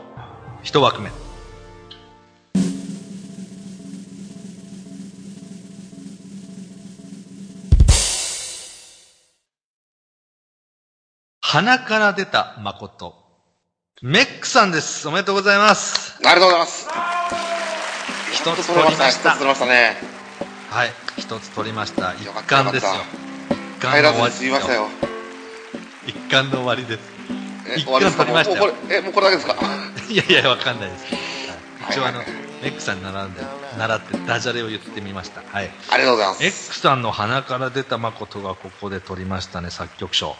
[0.63, 1.11] 1枠目。
[11.41, 13.13] 鼻から出た誠。
[14.01, 15.07] メックさんです。
[15.07, 16.17] おめでとうございます。
[16.25, 16.87] ありがとうございます。
[18.31, 20.20] 一つ取りました一つ取れましたね。
[20.71, 20.93] はい。
[21.17, 22.13] 一つ取りました。
[22.15, 22.91] 一よかった巻ですよ。
[23.51, 24.87] 一巻入らずにの終わり済みましたよ。
[26.07, 26.99] 一巻の終わりです。
[27.69, 28.25] え、一終わりですか？
[28.25, 29.55] 巻取りましたよもうこれ、え、もうこれだけですか？
[30.09, 31.03] いやいや、わかんないです。
[31.13, 31.21] はい
[31.91, 33.41] 一応あの、メックさんに並んで、
[33.77, 35.41] 習ってダジャレを言ってみました。
[35.51, 35.71] はい。
[35.89, 36.41] ありがとうございます。
[36.43, 40.35] メックさんの鼻から出た誠がここで取りましたね、作曲賞。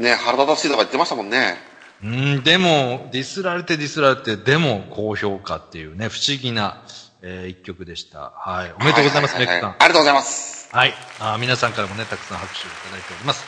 [0.00, 1.56] ね、腹立たしいとか言ってましたもんね。
[2.02, 6.82] うん、でも、ディスられてディスられて、でも高評価っていうね、不思議な、
[7.28, 8.30] えー一曲でした。
[8.36, 8.72] はい。
[8.74, 9.70] おめでとうございます、メックさん。
[9.70, 10.68] ありがとうございます。
[10.72, 10.94] はい。
[11.18, 13.44] あ皆さんからもね、たくさん拍手をいただいております。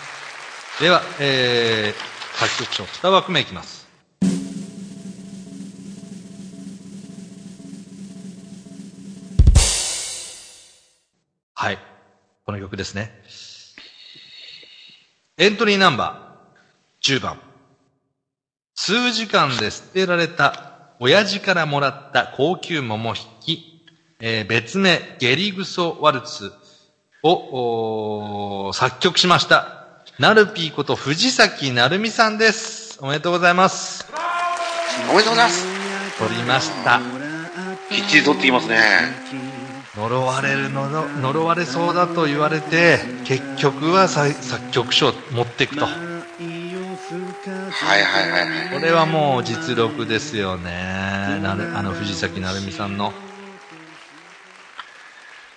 [0.82, 3.86] では、えー、作曲賞、2枠目いきます。
[11.54, 11.78] はい。
[12.44, 13.12] この曲ですね。
[15.36, 17.40] エントリーナンバー10番。
[18.74, 20.67] 数時間で捨てられた
[21.00, 23.84] 親父からもらった高級桃引き、
[24.20, 26.52] えー別名ゲリグソワルツ
[27.22, 30.02] を作曲しました。
[30.18, 32.98] ナルピーこと藤崎なるみさんです。
[33.00, 34.06] おめでとうございます。
[35.08, 35.66] おめでとうございます。
[36.18, 37.00] 取りました。
[37.88, 38.78] きっちり取ってきますね。
[39.96, 45.86] 呪われるのの、呪われそうだと言われて、結局はさ作曲賞を持っていくと。
[47.70, 48.74] はいはいはいはい。
[48.74, 51.38] これはもう実力ですよね。
[51.42, 53.12] なるあの藤崎なるみさんの。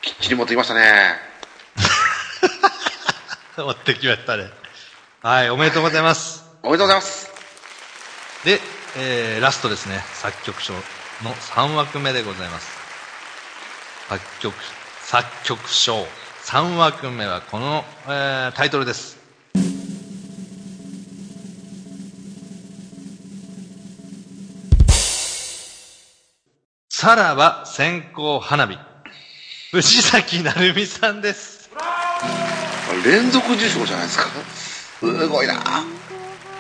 [0.02, 1.16] きっちり持ってきましたね。
[3.58, 4.50] 持ってきましたね。
[5.22, 6.44] はい、おめでとうございます。
[6.64, 7.30] おめでとうございます。
[8.44, 8.60] で、
[8.98, 10.04] えー、ラストですね。
[10.16, 10.82] 作曲賞の
[11.54, 12.68] 3枠目でございます。
[14.10, 14.56] 作曲、
[15.04, 16.08] 作曲賞
[16.46, 19.21] 3枠目はこの、えータイトルです。
[27.02, 28.78] さらば線香花火。
[29.72, 31.72] 藤崎なるみさんです。
[33.04, 34.26] 連続受賞じゃないですか？
[35.00, 35.56] すごいな。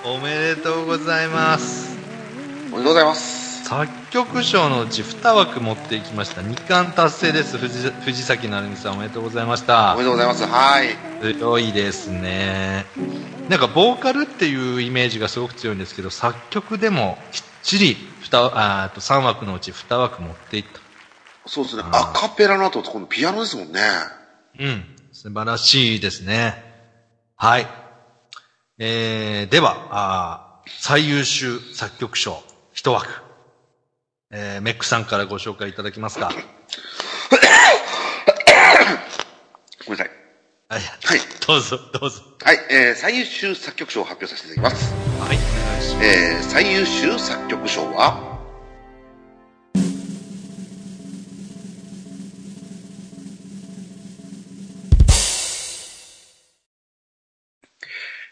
[0.03, 1.95] おめでとうございます。
[2.71, 3.65] おめでとうございます。
[3.65, 6.41] 作曲賞のうち2枠持っていきました。
[6.41, 7.59] 2冠達成です。
[7.59, 10.03] 藤藤崎なるみさんおめでとうございましたおめ。
[10.03, 10.43] でとうございます。
[10.47, 10.87] はい。
[11.35, 12.87] 強いですね。
[13.47, 17.95] なんかボーカルっていうイメージがすごく強いんですけど、作曲でもきっちり
[18.31, 20.79] 2あーと3枠のうち2枠持っていった。
[21.47, 21.83] そうですね。
[21.91, 23.81] アカペラの後、今度ピアノですもんね。
[24.59, 24.85] うん。
[25.11, 26.63] 素晴らしいですね。
[27.35, 27.67] はい。
[28.79, 32.41] えー、では、あー最優秀作曲賞
[32.75, 33.09] 1枠。
[34.31, 36.31] えー、メックさんからご紹介いただきますか？
[39.85, 40.11] ごめんなさい。
[40.69, 40.81] はい。
[40.81, 41.19] はい。
[41.47, 42.21] どうぞ、どうぞ。
[42.43, 42.59] はい。
[42.69, 44.93] えー、最優秀作曲賞を発表させていただきます。
[46.01, 48.39] えー、最優秀作曲賞は、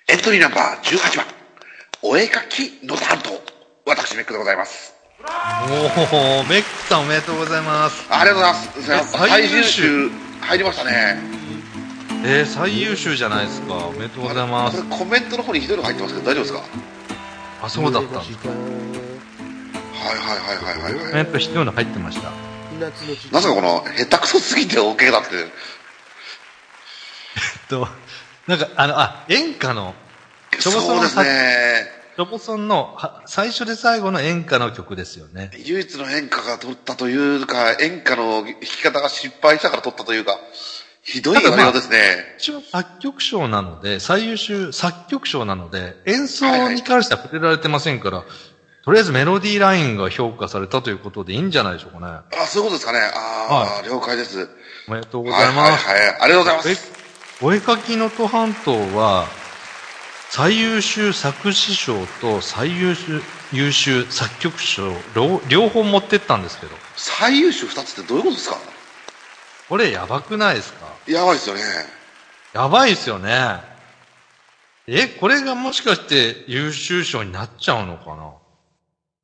[0.08, 1.26] エントリーナンバー18番、
[2.02, 3.30] お絵描きの担当、
[3.86, 4.94] 私メックでございます。
[5.22, 8.08] おー、メックさんおめでとうございます。
[8.10, 9.12] ありがとうございます。
[9.18, 10.10] 最最優秀
[10.42, 11.18] 入りましたね。
[12.26, 13.74] えー、最優秀じゃないですか。
[13.76, 14.82] おめでとうございます。
[14.84, 16.64] これコメントの方にひどいの入ってますけど大丈夫ですか？
[17.62, 18.50] あ、そうだったんですか。
[18.50, 21.10] はいはいはいはいはい、はい。
[21.10, 22.32] コメント必要の入ってました。
[22.80, 22.90] な
[23.42, 25.36] ぜかこの、下手くそすぎて OK だって。
[25.36, 25.46] えっ
[27.68, 27.88] と、
[28.48, 29.94] なんか、あの、あ、演歌の、
[30.60, 32.00] チョボソンそうですね。
[32.20, 35.52] ロボソンのは最初で最後の演歌の曲ですよね。
[35.64, 40.38] 唯一の演歌が取ったというか、演歌の弾き方が失敗したから取ったというか、
[41.02, 42.36] ひどい言われ方ですね。
[42.38, 48.24] 一応作曲賞なので、最優秀作曲賞なので、演奏に関しては触れられてませんから、
[48.84, 52.20] とりあえずメロディーラインが評価されたということでいいんじゃないでしょうかね。
[52.42, 53.00] あ、そういうことですかね。
[53.00, 54.50] ああ、了解です。
[54.88, 55.88] おめでとうごはいざいます。
[55.88, 56.18] はいはい。
[56.22, 56.92] ありがとうございまえす。
[57.42, 59.26] お絵描きの都半島は、
[60.32, 68.58] 最優秀作詞賞と最優秀優秀作曲賞両両方持ってったんですけど、最優秀2つってどういうことですか？
[69.70, 70.79] これやばくないですか？
[71.10, 71.62] やばいですよね。
[72.54, 73.62] やばいですよね。
[74.88, 78.34] え、これがもしかして優秀賞になっちゃうのかな？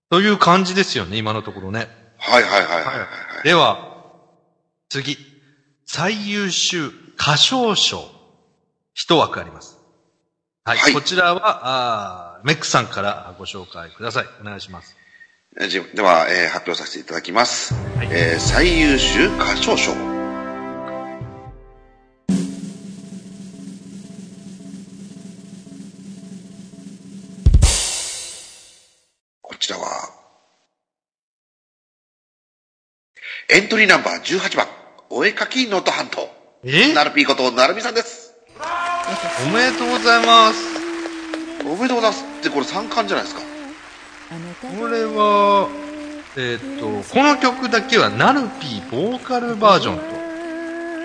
[0.10, 1.90] という感じですよね、今のところね。
[2.18, 3.06] はいはいはいはいはい、は
[3.42, 3.44] い。
[3.44, 4.04] では、
[4.90, 5.18] 次。
[5.86, 8.10] 最優秀歌唱賞。
[8.94, 9.78] 一枠あります。
[10.64, 10.78] はい。
[10.78, 14.26] はいこちらは、あーメックさんからご紹介ください。
[14.42, 14.96] お願いします。
[15.56, 17.74] では、えー発表させていただきます。
[17.98, 20.14] はいえー最優秀歌唱賞。
[33.56, 34.68] エントリーナンバー18番、
[35.10, 36.28] お絵かき能登半島。
[36.66, 36.93] え？
[36.93, 38.34] なるぴーことなるみさんです。
[39.47, 40.60] おめでとうございます。
[41.66, 42.26] おめでとうございます。
[42.41, 43.41] ってこれ3冠じゃないですか。
[44.78, 45.70] これは、
[46.36, 49.99] えーっと、この曲だけはナルピーボーカルバージョン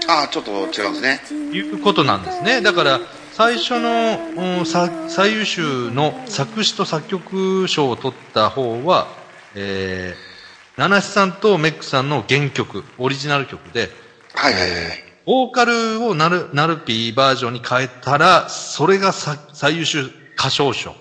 [0.09, 1.20] ああ、ちょっと違うんですね。
[1.28, 2.62] ということなんですね。
[2.62, 2.98] だから、
[3.30, 4.18] 最初の、
[4.59, 9.07] うんさ最優秀の作詞と作曲賞を取った方は、
[9.55, 10.30] えー、
[10.76, 13.90] ナナシさんとメックさんの原曲、オリジナル曲で、
[14.34, 15.04] はいはいはい。
[15.26, 20.94] ボーカルをナル、ナルピーバージョンに変えたら、それがさ最優秀歌唱賞。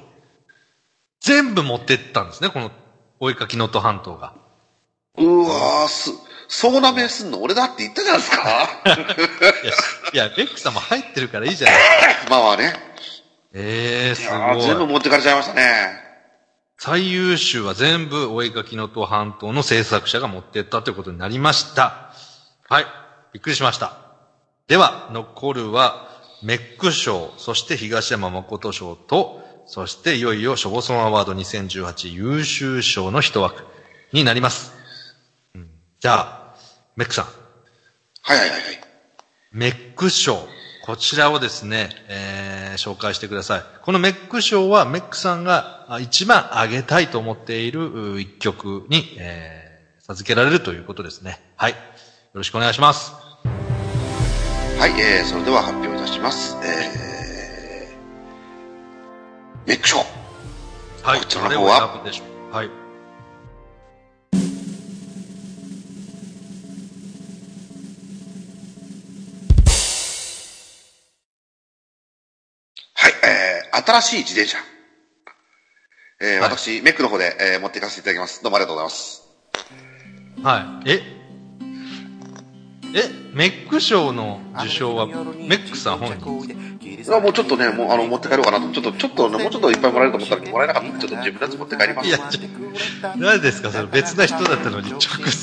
[1.22, 2.72] 全部持ってったんですね、この、
[3.20, 4.34] お絵かき能登半島が。
[5.17, 6.11] うわー、す、
[6.47, 7.41] そうなめすんの？
[7.41, 8.70] 俺だって言ったじゃないですか。
[10.13, 11.82] いや、いや、ベックさんも入ってるからいいじゃないで
[12.22, 12.30] すか。
[12.32, 12.74] ま あまあね。
[13.53, 14.88] ええー、いすやー全部ごい。
[14.93, 16.09] 持ってかれちゃいましたね。
[16.82, 22.14] 最優秀は全部お絵かき能登半島の制作者が持ってったということになりました。
[22.70, 22.86] はい。
[23.34, 23.98] びっくりしました。
[24.68, 26.08] では、残るは、
[26.42, 33.66] メック賞、そして東山誠賞と、そしていよいよショボソンアワード2018優秀賞の一枠
[34.14, 34.72] になります。
[35.56, 35.70] うん
[36.00, 36.56] じゃあ、
[36.96, 37.26] メックさん。
[37.26, 38.80] はいはいはいはい。
[39.52, 40.48] メック賞。
[40.90, 43.64] こちらをですね、えー紹介してください。
[43.84, 51.40] このメック賞はメックさんがあ一番上げたいと思っているう一曲に、えー授けられるということですね。
[51.58, 51.74] はい。
[51.74, 51.78] よ
[52.34, 53.12] ろしくお願いします。
[54.80, 56.58] はい、えー、それでは発表いたします。
[56.66, 59.98] えー、メック賞。
[59.98, 61.20] はい。
[61.20, 62.04] こちらの方は？
[62.52, 62.70] はい、
[73.90, 74.60] 新しい自転車。
[76.22, 78.44] えー、はい私、メックの方で、えー、持っていかせていただきます。
[78.44, 79.24] どうもありがとうございます。
[80.44, 80.92] はい。
[80.92, 81.02] え？
[82.94, 85.14] え、メック賞の受賞はメ
[85.56, 86.78] ックさん本人？
[86.82, 88.72] いやもうちょっとね、もう、あの、持って帰ろうかなと。
[88.72, 92.08] ちょっと、ちょっとね、もうちょっといっぱいもらえると思ったら、もらえなかったんで、ちょっと自分のやつ持って帰ります。
[92.08, 92.42] いや、ちょ
[93.18, 93.72] 何ですか？
[93.72, 95.00] それ別な人だったのに直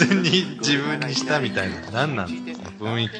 [0.08, 1.90] 前に自分にしたみたいな。
[1.90, 3.10] 何なんですか雰囲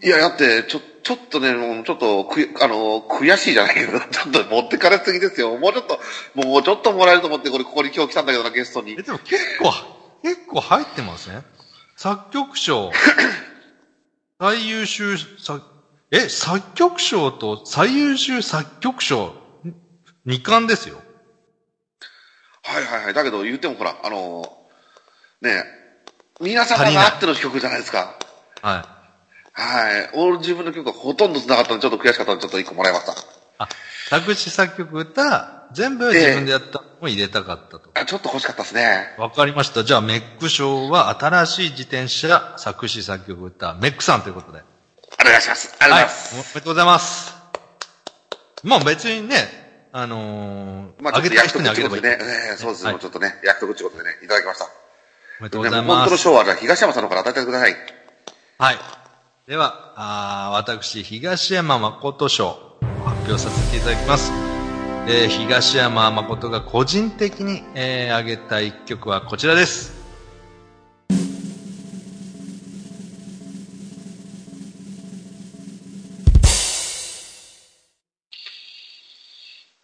[0.00, 0.06] 気。
[0.06, 2.28] いや、だって、ちょ、ちょっとね、もうちょっと、
[2.60, 5.56] あの、悔しいじゃないけど、ちょっと持ってかれすぎですよ。
[5.56, 6.00] もうちょっと、
[6.34, 9.02] もうちょっともらえると思って、これ、ここに今日来たんだけどな、ゲストにえ、。
[9.02, 9.72] でも結構、
[10.24, 11.44] 結構入ってますね。
[11.96, 12.90] 作曲賞、
[14.40, 15.64] 最優秀作、
[16.10, 19.76] え、作曲賞と最優秀作曲賞、ん
[20.24, 21.04] 二冠ですよ。
[22.64, 23.14] はいはいはい。
[23.14, 24.42] だけど、言ってもほら、あの、
[25.40, 25.62] ね
[26.40, 28.18] 皆様足りないがあっての曲じゃないですか。
[28.60, 28.95] はい。
[29.58, 30.10] はい。
[30.12, 33.14] 俺自分の曲がほとんど繋がったんで、ちょっと悔しかったんで、ちょっと一個もらいました。
[33.58, 33.68] あ、
[34.10, 37.90] 作詞作曲歌、全部自分でやったのを入れたかったと。
[37.94, 39.14] あちょっと欲しかったですね。
[39.18, 39.82] わかりました。
[39.82, 44.62] じゃあ、メック賞は新しい自転車、作詞作曲歌、メックさんということで。
[45.20, 45.74] お願いします。
[45.80, 46.04] ありがとうございはい。
[46.04, 46.34] ます。
[46.34, 47.34] おめでとうございます。
[48.62, 52.02] まあ別にね、あのー、まああげたい人にあげればいい。
[52.02, 54.66] ね、えーそうです、はいもうちょっとね、約束ことでね、いただきました。
[55.40, 55.88] おめでとうごでざいます。
[55.88, 57.76] も本当の賞は、じゃあ東山さんの方から与えてください。
[58.58, 58.78] はい。
[59.46, 62.58] では、あー私、東山誠賞、
[63.04, 64.32] 発表させていただきます。
[65.06, 69.94] えー東山誠が個人的に、えー、挙げた一曲はこちらです。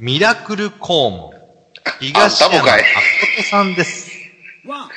[0.00, 1.30] ミラクルコーモン。
[2.00, 2.74] 東山誠
[3.48, 4.10] さんです。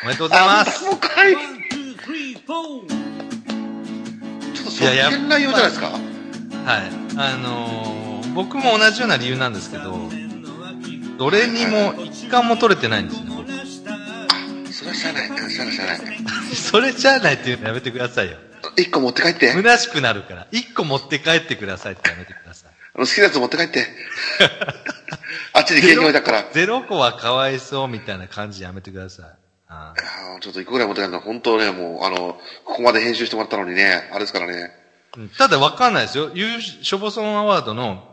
[0.01, 0.83] おめでとうございます。
[4.81, 4.91] もうかい。
[4.91, 5.87] ちょっとそっいやいやけん内容じゃないですか？
[5.87, 5.99] はい。
[7.17, 9.97] あのー僕も同じような理由なんですけど、
[11.17, 13.27] どれにも一貫も取れてないんですね。
[13.29, 13.47] 僕
[14.73, 15.29] それは知らない。
[15.29, 15.97] うん知らない。
[16.53, 18.37] それじゃあないっていうのやめてくださいよ。
[18.75, 19.53] 一個持って帰って。
[19.53, 20.47] 虚しくなるから。
[20.51, 22.71] 一個持って帰ってくださいってやめてください。
[22.95, 23.87] あの好きなやつ持って帰って。
[25.53, 26.45] あっっちに景品置いたから。
[26.51, 29.25] ゼロ個はかわいそうみたいな感じやめてください。
[30.41, 34.71] ちょっと一個ぐらい持って帰るのは本当ね、もう、あの、ここまで編集してもらったのにね、あれですからね。
[35.17, 36.29] うんただわかんないですよ。
[36.33, 38.03] 優秀ショボソンアワードの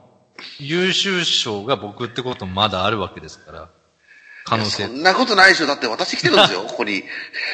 [0.61, 3.69] 優秀賞が僕ってこともまだあるわけですから。
[4.45, 4.93] 可能性そ。
[4.93, 5.67] んなことないでしょ。
[5.67, 7.03] だって私来てるんですよ、 ここに。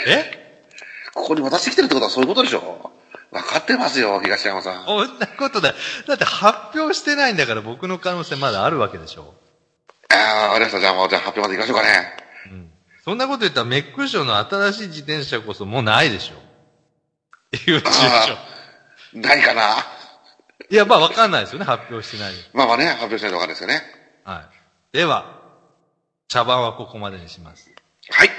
[0.06, 0.62] え？
[1.14, 2.92] ここに私来てるってことはそういうことでしょ。
[3.30, 4.84] 分かってますよ、東山さん。
[4.84, 5.74] そんなことだ。
[6.06, 9.34] だって発表してないんだから僕の可能性まだあるわけでしょ。
[10.10, 10.80] ああ、わかりました。
[10.80, 12.16] じゃあもう、じゃあ発表まで行きましょうかね。
[12.46, 12.70] うん。
[13.08, 16.34] そんなこと言ったらメック賞の新しい自転車こそもうないでしょ。
[17.66, 17.88] 優秀賞。
[17.88, 19.76] あーないかな。
[20.68, 21.64] いや、まあわかんないですよね。
[21.64, 22.34] 発表してない。
[22.52, 23.80] まあまあね、発表しないと分かんないですよね。
[24.24, 24.42] は
[24.92, 24.94] い。
[24.94, 25.40] では、
[26.28, 27.70] 茶番はここまでにします。
[28.10, 28.30] はい。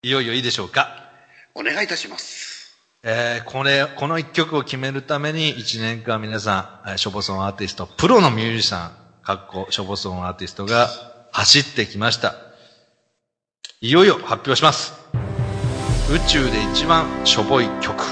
[0.08, 1.10] いよいよいいでしょうか。
[1.54, 2.78] お願いいたします。
[3.02, 8.92] えー、これ、この一曲を決めるために一年間皆さん、えーショボソンアーティスト、プロのミュージシャン、
[9.22, 10.88] かっこショボソンアーティストが
[11.32, 12.34] 走ってきました。
[13.80, 14.94] いよいよ発表します。
[16.10, 18.02] 宇宙で一番しょぼい曲。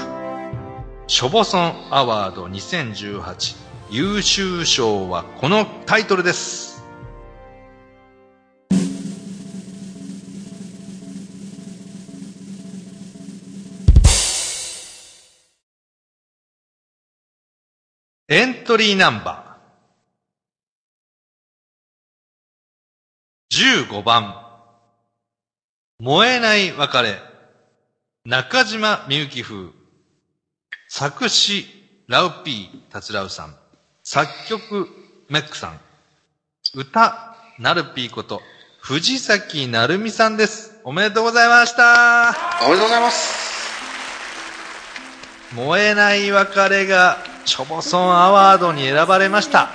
[1.07, 3.55] ショボソンアワード2018
[3.89, 6.83] 優秀賞はこのタイトルです。
[18.29, 19.46] エントリーナンバー。
[23.57, 24.35] 15番。
[25.99, 27.19] 燃えない別れ。
[28.23, 29.69] 中島みゆき風。
[30.87, 31.65] 作詞、
[32.07, 33.55] ラウピー、達郎さん。
[34.03, 34.87] 作曲、
[35.29, 35.79] メックさん。
[36.75, 38.43] 歌、ナルピーこと、
[38.79, 40.79] 藤崎なるみさんです。
[40.83, 42.35] おめでとうございました。
[42.63, 43.47] おめでとうございます。
[45.55, 49.71] 燃えない別れが、ショボソンアワードに選ばれました。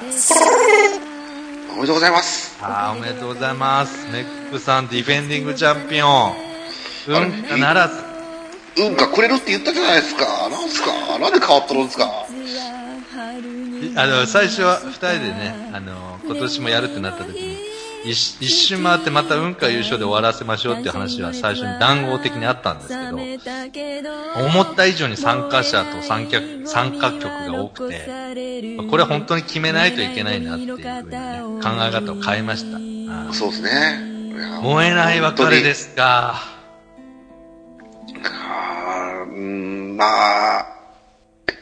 [1.72, 2.56] おめでとうございます。
[2.62, 4.06] ああ、おめでとうございます。
[4.12, 6.34] メックさん、ディフェンディングチャンピオン。
[7.08, 7.94] うんかならず。
[8.82, 10.48] うんかくれるって言ったじゃないですか。
[10.48, 11.18] なんすか？
[11.18, 12.04] なんで変わっとるんですか？
[13.94, 17.51] あの、最初は二人でね、あの、今年もやるってなった時に、
[18.04, 22.88] 一一周回ってまた運か優勝で終わらせましょうっていう話は最初に談合的にあったんです
[23.72, 24.10] けど、
[24.44, 33.32] 思った以上に参加者と参加参加曲が多くて、これは本当に決めないといけないなっていうふうにね、考え方を変えました。
[33.32, 34.12] そうですね。
[34.62, 36.34] 燃えない別れですか。
[38.24, 40.04] あーうーん、ま
[40.60, 40.66] あ、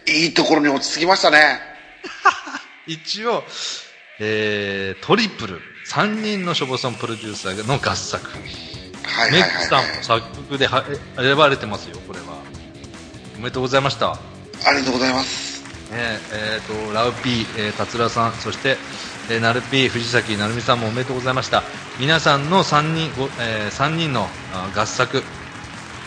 [0.06, 1.60] いいところに落ち着きましたね。
[2.86, 3.44] 一応、
[4.18, 5.60] えー、トリプル、
[5.90, 8.24] 3人のショボソンプロデューサーの合作。
[8.24, 8.42] はい
[9.02, 9.96] はいはい、メックさんはい。
[9.96, 12.38] も作曲で選ばれてますよ、これは。
[13.36, 14.12] おめでとうございました。
[14.12, 14.18] あ
[14.70, 15.64] りがとうございます。
[15.90, 18.76] ねえーと、ラウピー、えー、達郎さん、そして、
[19.30, 21.64] えー、ナルピー、藤崎成美さんもおめでとうございました。
[21.98, 25.24] 皆さんの3人、ごえー、3人のあ合作、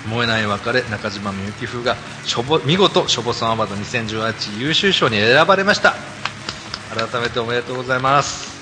[0.07, 5.93] 燃えない別れ、中島みゆき風が、しょぼ、見事、ショボソンアワード2018優秀賞に選ばれました。
[6.95, 8.52] 改めておめでとうございます。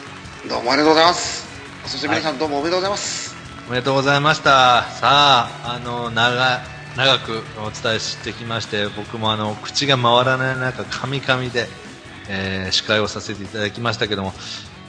[0.50, 1.48] どうもありがとうございます。
[1.86, 3.36] そして皆さんどうもおめでとうございます。
[3.68, 4.84] おめでとうございました。
[4.84, 6.62] さあ、あの、長、
[6.98, 11.68] 長くお伝えしてきまして、僕もあの、口が回らない中、カミカミで、
[12.28, 14.34] えー司会をさせていただきましたけども、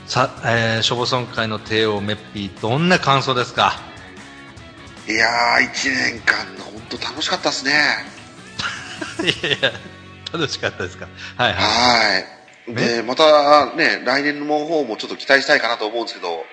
[0.07, 3.79] さ、えー、ショボソン会の帝王メッピー、どんな感想ですか？
[5.07, 7.73] いやー、一年間、本当楽しかったですね。
[9.21, 9.71] いやいや、
[10.31, 11.07] 楽しかったですか？
[11.37, 11.63] はいはい。
[11.63, 12.42] はい。
[12.67, 16.45] で、またね、来年の方もちょっと期待したいかなと思うんですけど、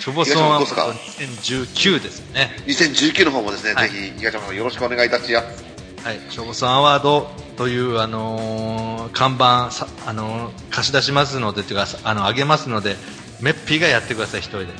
[0.00, 2.50] ショボソンは東山どう2019ですよね。
[2.66, 5.64] 2019の方もですね、はいぜひ、東山さんよろしくお願いいたします。
[6.04, 12.96] はい、ショボソンアワードという、あのー看板さ、あのー貸し出しますので、というか、さあの、あげますので、
[13.40, 14.72] メッピーがやってください、一人で。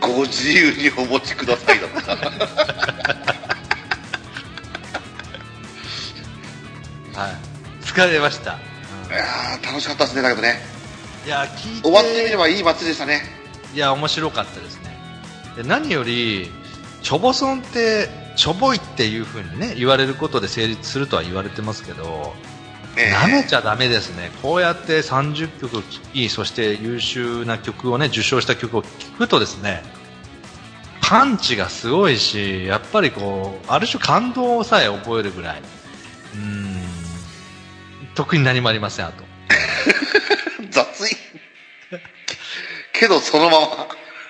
[0.00, 2.16] ご自由にお持ちくださいだった。
[7.20, 7.32] はい。
[7.84, 8.69] 疲れました。
[9.10, 10.60] いやー、楽しかったですね、だけどね。
[11.26, 11.82] いや、聞いて。
[11.82, 13.22] 終わってみればいい祭りでしたね。
[13.74, 14.96] いや、面白かったですね。
[15.56, 16.50] で何より、
[17.02, 22.34] チョボソンって、しょぼいっていう風にね、言われることで成立するとは言われてますけど、
[22.96, 24.30] え舐めちゃダメですね。
[24.42, 25.82] こうやって30曲聴
[26.12, 28.88] き、そして優秀な曲をね、受賞した曲を聴
[29.18, 29.82] くとですね、
[31.00, 35.62] パンチがすごいし、やっぱりこう、ある種感動さえ覚えるぐらい。
[36.34, 36.59] うーん。
[38.20, 39.24] 特に何もありません、あと。
[40.70, 41.16] 雑い。
[42.92, 43.60] けど、そのま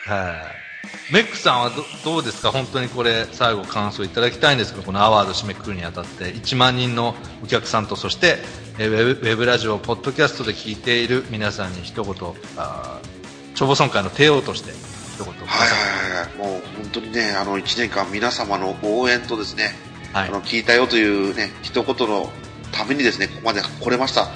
[0.07, 0.15] ま。
[0.15, 1.13] はい。
[1.13, 2.53] メックさんはどどうですか？
[2.53, 8.39] 本当にこれ最後感想いただきたいんですけどこのアワード締めくくるにあたって1万人のお客さんとそして
[8.79, 12.15] えーウェブウェブラジオポッドキャストで聞いている皆さんに一言
[12.57, 16.37] あー消防村会の帝王として一言はいさはいはいはい。
[16.39, 19.75] もう本当にね、あの1年間皆様の応援とですね、
[20.13, 22.33] いはいあの聞いたよというね、一言の
[22.73, 24.29] ためにですね、ここまで来れました。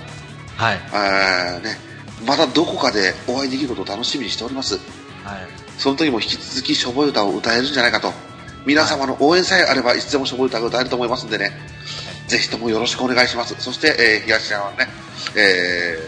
[0.57, 1.77] はいえーね、
[2.27, 4.75] またどこかでお会いできることを楽しみにしております。
[4.75, 8.13] はいその時も引き続きしょぼい歌を歌えるんじゃないかと。
[8.65, 11.51] 皆様の応援さえあればいつでもしょぼい歌が歌えると思いますんでね、
[12.29, 13.55] ぜひともよろしくお願いします。
[13.59, 14.89] そして、えー東山のね、
[15.37, 15.99] え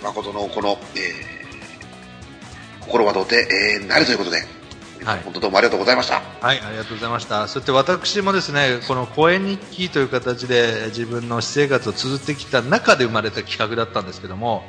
[0.00, 3.46] ー、誠のこの、えー、心はどうて、
[3.80, 4.42] えー、なれということで、
[5.04, 6.20] はい本当どうもありがとうございました。
[6.40, 7.48] はい、ありがとうございました。
[7.48, 14.64] そして私もですね、この声日記という形で自分の私生活を綴ってきた中で生まれた企画だったんですけども、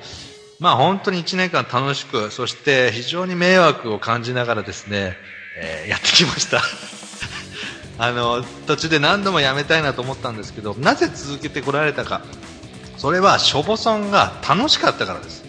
[0.59, 5.17] まあ本当に1年間楽しく、そして非常に迷惑を感じながらですね、
[5.57, 6.61] えーやってきました。
[7.97, 12.21] あの、途中で何度もやめたいなと思ったんですけど、なぜ続けてこられたか。
[12.97, 15.48] それは、ショボソンが楽しかったからです。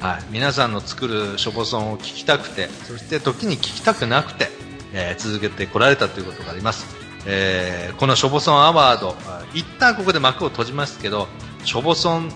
[0.00, 4.48] はい、皆さんの作るショボソンを聞きたくて、そして時に聞きたくなくて、
[4.92, 6.86] えー続けてこられたということがあります。
[7.26, 11.28] えーこのショボソンアワード、あ一旦ここで幕を閉じますけど、
[11.64, 12.30] ショボソン、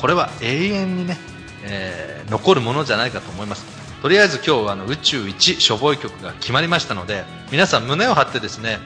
[0.00, 1.18] これは永遠にね、
[1.64, 3.64] えー残るものじゃないかと思います。
[4.00, 8.78] とりあえず今日はあの宇宙一しょぼい曲が決まりましたので、皆さん胸を張ってですね、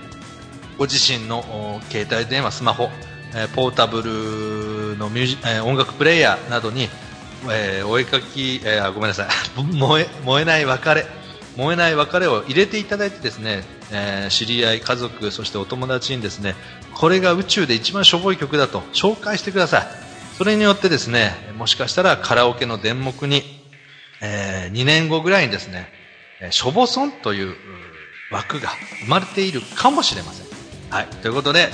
[0.77, 2.91] ご自身の携帯電話、スマホ、
[3.35, 6.89] えーポータブルのミュージ、えー音楽プレイヤーなどに、
[7.51, 9.29] えーお絵かき、えーごめんなさい
[9.63, 11.07] 燃え、燃えない別れ、
[11.57, 16.55] 燃えない別れを入れていただいてですね、えー知り合い、家族、そしてお友達にですね、
[16.95, 19.89] これが宇宙で一番しょぼい曲だと紹介してください。
[20.37, 23.43] それによってですね、もしかしたらカラオケの電目に、
[24.21, 25.93] え2年後ぐらいにですね、
[26.41, 27.57] えしょぼソンという
[28.31, 28.71] 枠が
[29.05, 30.47] 生まれているかもしれません。
[30.91, 31.07] はい。
[31.23, 31.71] ということで、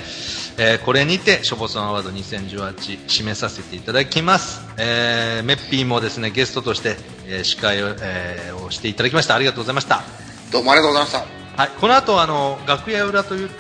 [0.57, 4.63] えーこれにて、しょぼソンアワード2018締めさせていただきます。
[4.79, 6.97] えーメッピーもですね、ゲストとして、
[7.27, 9.35] えー司会を,、えーをしていただきました。
[9.35, 10.03] ありがとうございました。
[10.53, 11.13] どうもありがとうございまし
[11.57, 11.63] た。
[11.63, 11.71] はい。
[11.81, 13.51] この後、あの、楽屋裏という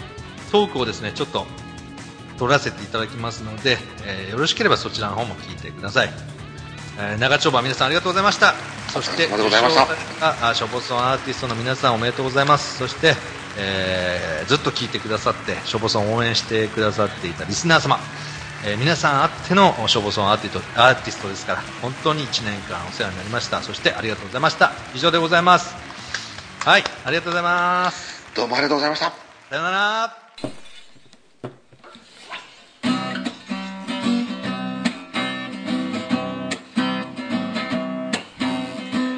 [0.53, 1.47] トークをですね、ちょっと、
[2.38, 6.12] 撮らせていただきますので、えーよろしければそちらの方も聞いてください。
[6.99, 8.55] えー長丁場皆さんありがとうございました。
[8.92, 12.78] そして、ありがとうございましたあショボソンアーティストの皆さんおめでとうございます。
[12.78, 13.16] そして、
[13.59, 17.98] えーずっと聞いてくださって、ショボソンを応援してくださっていたリスナー様、
[18.66, 23.62] えー皆さんあってのショボソンアーティストアーティストですから、本当に1年間お世話になりました。
[23.62, 24.72] そしてありがとうございました。
[24.94, 25.74] 以上でございます。
[26.64, 28.24] はい、ありがとうございます。
[28.34, 29.12] どうもありがとうございました。
[29.50, 30.16] さよなら。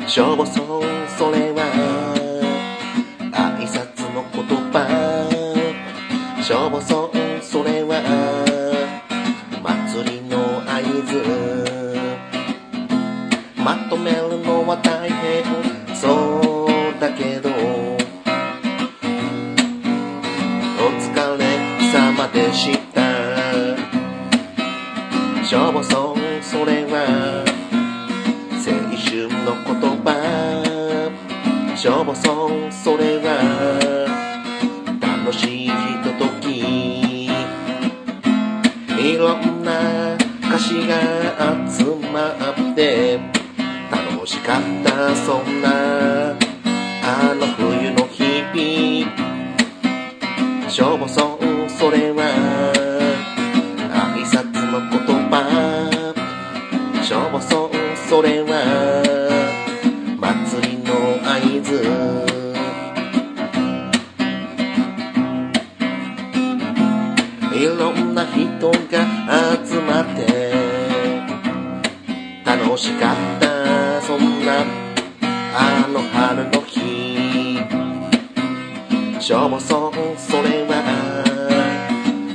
[0.09, 1.86] しょぼそれは
[4.67, 8.03] の言葉しょぼそうそれは
[9.63, 11.23] 祭りの合図。
[13.63, 15.45] まとめるのは大変
[15.95, 17.53] そうだけどお
[21.01, 21.45] 疲れ
[21.93, 23.01] 様でした。
[25.45, 27.45] しょぼそうそれは
[28.65, 30.07] 青春の言葉。
[31.77, 33.86] しょぼそうそれは
[39.17, 40.95] いろんな歌詞が
[41.67, 43.19] 集まって
[43.91, 46.35] 楽しかったそんなあ
[47.35, 49.11] の冬の日々。
[50.71, 52.25] しょぼそうそれは。
[53.91, 55.01] 挨拶の言
[55.31, 55.49] 葉。
[57.03, 58.96] しょぼそうそれは。
[67.57, 68.77] いろんな人が
[69.65, 70.53] 集まって
[72.45, 74.65] 楽しかったそんな
[75.55, 77.37] あの春の日
[79.27, 81.25] しょぼそうそれは。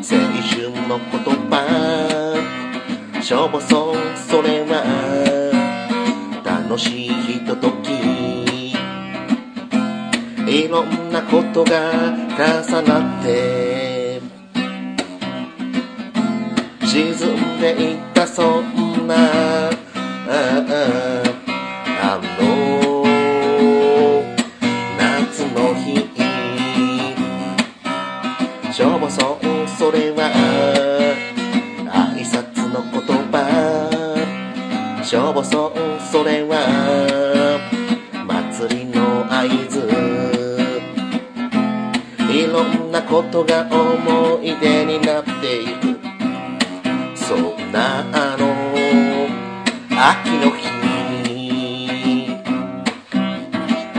[0.04, 1.54] 青春の言葉。
[3.22, 4.84] しょぼそうそれは。
[6.44, 7.92] 楽しいひととき。
[10.54, 11.94] いろんなことが
[12.36, 13.91] 重なって。
[16.92, 17.16] 沈ん
[17.62, 19.16] でいったそんな。
[19.16, 19.72] あ
[22.38, 23.06] の
[24.98, 26.06] 夏の日。
[28.74, 30.34] しょぼそうそれは
[31.88, 33.00] 挨拶の言
[33.32, 33.40] 葉。
[35.02, 35.72] しょぼそう
[36.12, 36.58] それは
[38.28, 39.88] 祭りの合図。
[42.30, 45.81] いろんなことが思い出になっていく
[47.72, 48.52] なあの。
[49.98, 50.68] 秋の日。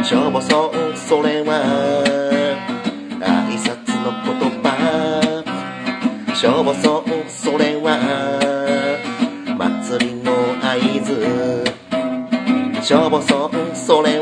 [0.04, 2.04] しょぼそうそれは。
[3.20, 4.66] 挨拶の言葉。
[6.34, 7.98] しょぼそうそれは。
[9.56, 11.64] 祭りの合図。
[12.82, 14.21] しょぼそうそれは。